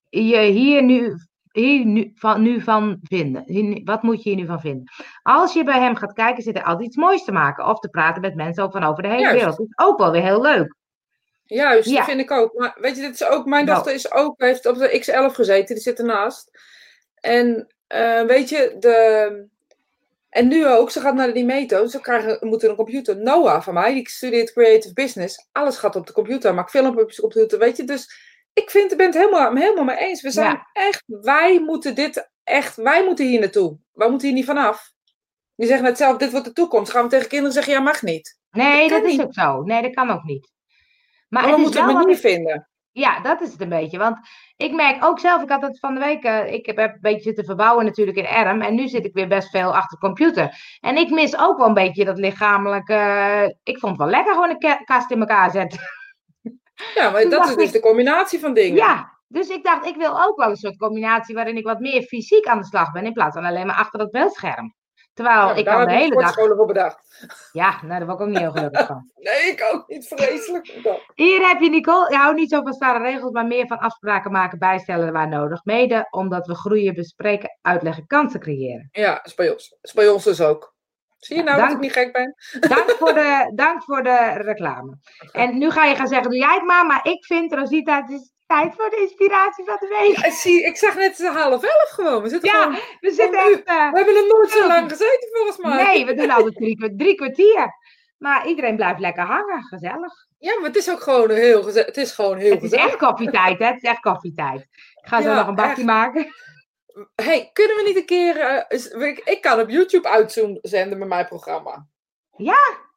[0.08, 1.14] je hier nu,
[1.52, 3.80] hier nu, van, nu van vinden.
[3.84, 4.84] Wat moet je hier nu van vinden?
[5.22, 7.66] Als je bij hem gaat kijken, zit er altijd iets moois te maken.
[7.66, 9.36] Of te praten met mensen over, van over de hele Juist.
[9.36, 9.56] wereld.
[9.56, 10.74] Dat is ook wel weer heel leuk.
[11.44, 11.96] Juist, Ja.
[11.96, 12.52] dat vind ik ook.
[12.54, 15.74] Maar weet je, dit is ook, mijn dochter is ook, heeft op de X11 gezeten,
[15.74, 16.50] die zit ernaast.
[17.14, 19.48] En eh, weet je, de,
[20.28, 23.16] en nu ook, ze gaat naar de Meto, ze krijgen, moeten een computer.
[23.16, 27.32] Noah van mij, die studeert Creative Business, alles gaat op de computer, maakt filmpjes op
[27.32, 27.84] de computer, weet je.
[27.84, 30.22] Dus ik vind, ben het helemaal, helemaal mee eens.
[30.22, 30.66] We zijn Ja.
[30.72, 33.78] echt, wij moeten dit echt, wij moeten hier naartoe.
[33.92, 34.92] Wij moeten hier niet vanaf.
[35.56, 36.90] Die zeggen net zelf, dit wordt de toekomst.
[36.92, 38.38] Gaan we tegen kinderen zeggen, ja, mag niet.
[38.50, 39.62] Nee, Dat is ook zo.
[39.62, 40.50] Nee, dat kan ook niet.
[41.28, 42.68] Maar, Maar we moeten een manier vinden.
[42.92, 43.98] Ja, dat is het een beetje.
[43.98, 44.18] Want
[44.56, 47.22] ik merk ook zelf, ik had het van de week, eh, ik heb een beetje
[47.22, 48.60] zitten verbouwen natuurlijk in Erm.
[48.62, 50.76] En nu zit ik weer best veel achter de computer.
[50.80, 53.56] En ik mis ook wel een beetje dat lichamelijke.
[53.62, 55.78] ik vond het wel lekker gewoon een ka- kast in elkaar zetten.
[56.94, 58.76] Ja, maar Toen dat is dus ik- de combinatie van dingen.
[58.76, 62.02] Ja, dus ik dacht, ik wil ook wel een soort combinatie waarin ik wat meer
[62.02, 63.04] fysiek aan de slag ben.
[63.04, 64.74] In plaats van alleen maar achter dat beeldscherm
[65.14, 66.34] Terwijl Ja, ik heb de hele dag...
[66.34, 67.28] voor bedacht.
[67.52, 69.10] Ja, nou, daar word ik ook niet heel gelukkig van.
[69.16, 70.06] Nee, ik ook niet.
[70.06, 70.66] Vreselijk.
[71.14, 72.10] Hier heb je Nicole.
[72.10, 75.64] Je houdt niet zo van stare regels, maar meer van afspraken maken, bijstellen waar nodig.
[75.64, 78.88] Mede omdat we groeien, bespreken, uitleggen, kansen creëren.
[78.92, 79.76] Ja, is bij ons.
[79.82, 80.74] Is bij ons dus ook.
[81.20, 82.34] Zie je nou dat ik niet gek ben?
[82.68, 84.98] Dank voor de, dank voor de reclame.
[85.32, 86.86] En nu ga je gaan zeggen, doe jij het maar.
[86.86, 90.24] Maar ik vind, Rosita, het is tijd voor de inspiratie van de week.
[90.24, 92.22] Ja, zie, ik zag net half elf gewoon.
[92.22, 92.78] We zitten Ja, gewoon...
[93.00, 93.62] we zitten echt...
[93.64, 95.84] eh, We hebben er nooit zo lang gezeten volgens mij.
[95.84, 97.74] nee, we doen altijd drie, drie kwartier.
[98.18, 99.62] Maar iedereen blijft lekker hangen.
[99.62, 100.12] Gezellig.
[100.38, 101.86] Ja, maar het is ook gewoon heel gezellig.
[101.86, 102.86] Het is gewoon heel Het is gezellig.
[102.92, 103.66] echt koffietijd, hè?
[103.66, 104.60] Het is echt koffietijd.
[105.02, 105.82] Ik ga zo Ja, nog een bakje echt.
[105.84, 106.26] maken.
[107.14, 108.38] Hey, kunnen we niet een keer...
[108.40, 111.86] eh, ik, ik kan op YouTube uitzenden met mijn programma.
[112.36, 112.88] Ja,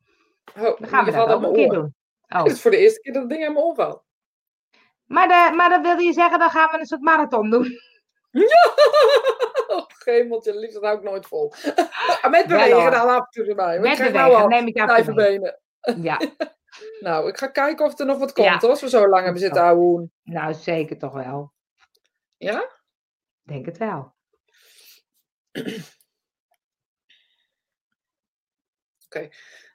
[0.60, 1.96] Oh, dan gaan we dat ook een keer doen.
[2.30, 2.46] Oh.
[2.46, 4.04] is voor de eerste keer dat het ding aan mijn oor.
[5.06, 7.68] Maar, de, maar dan wilde je zeggen, dan gaan we een soort marathon doen.
[9.68, 11.54] Oh, gemeltje, liefst dat hou ik nooit vol.
[12.30, 13.80] Met bewegen dan af en toe erbij.
[13.80, 15.14] Met bewegen, nou al neem ik mee.
[15.14, 15.60] benen.
[16.02, 16.20] Ja,
[17.00, 18.58] Nou, ik ga kijken of er nog wat komt, Ja.
[18.60, 20.12] hoor, als we zo lang hebben zitten houden.
[20.24, 21.54] nou zeker toch wel.
[22.38, 22.70] Ja?
[23.44, 24.14] Denk het wel.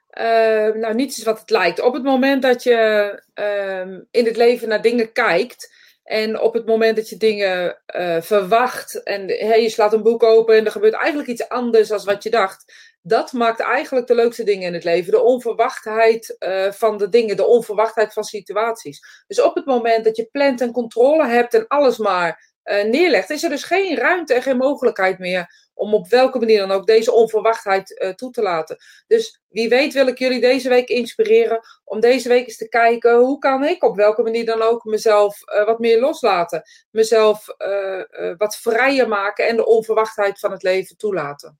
[0.09, 1.81] Eh, nou, niets is wat het lijkt.
[1.81, 5.77] Op het moment dat je ehm, in het leven naar dingen kijkt.
[6.03, 9.03] En op het moment dat je dingen eh, verwacht.
[9.03, 12.23] En hey, je slaat een boek open en er gebeurt eigenlijk iets anders dan wat
[12.23, 12.73] je dacht.
[13.01, 15.11] Dat maakt eigenlijk de leukste dingen in het leven.
[15.11, 19.23] De onverwachtheid eh, van de dingen, de onverwachtheid van situaties.
[19.27, 23.43] Dus op het moment dat je plant en controle hebt en alles maar neerlegt, is
[23.43, 27.11] er dus geen ruimte en geen mogelijkheid meer om op welke manier dan ook deze
[27.11, 28.77] onverwachtheid eh, toe te laten.
[29.07, 33.17] Dus wie weet wil ik jullie deze week inspireren om deze week eens te kijken
[33.17, 36.61] hoe kan ik op welke manier dan ook mezelf eh, wat meer loslaten.
[36.91, 41.59] Mezelf eh, eh, wat vrijer maken en de onverwachtheid van het leven toelaten.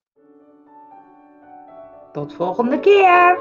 [2.12, 3.39] Tot volgende keer.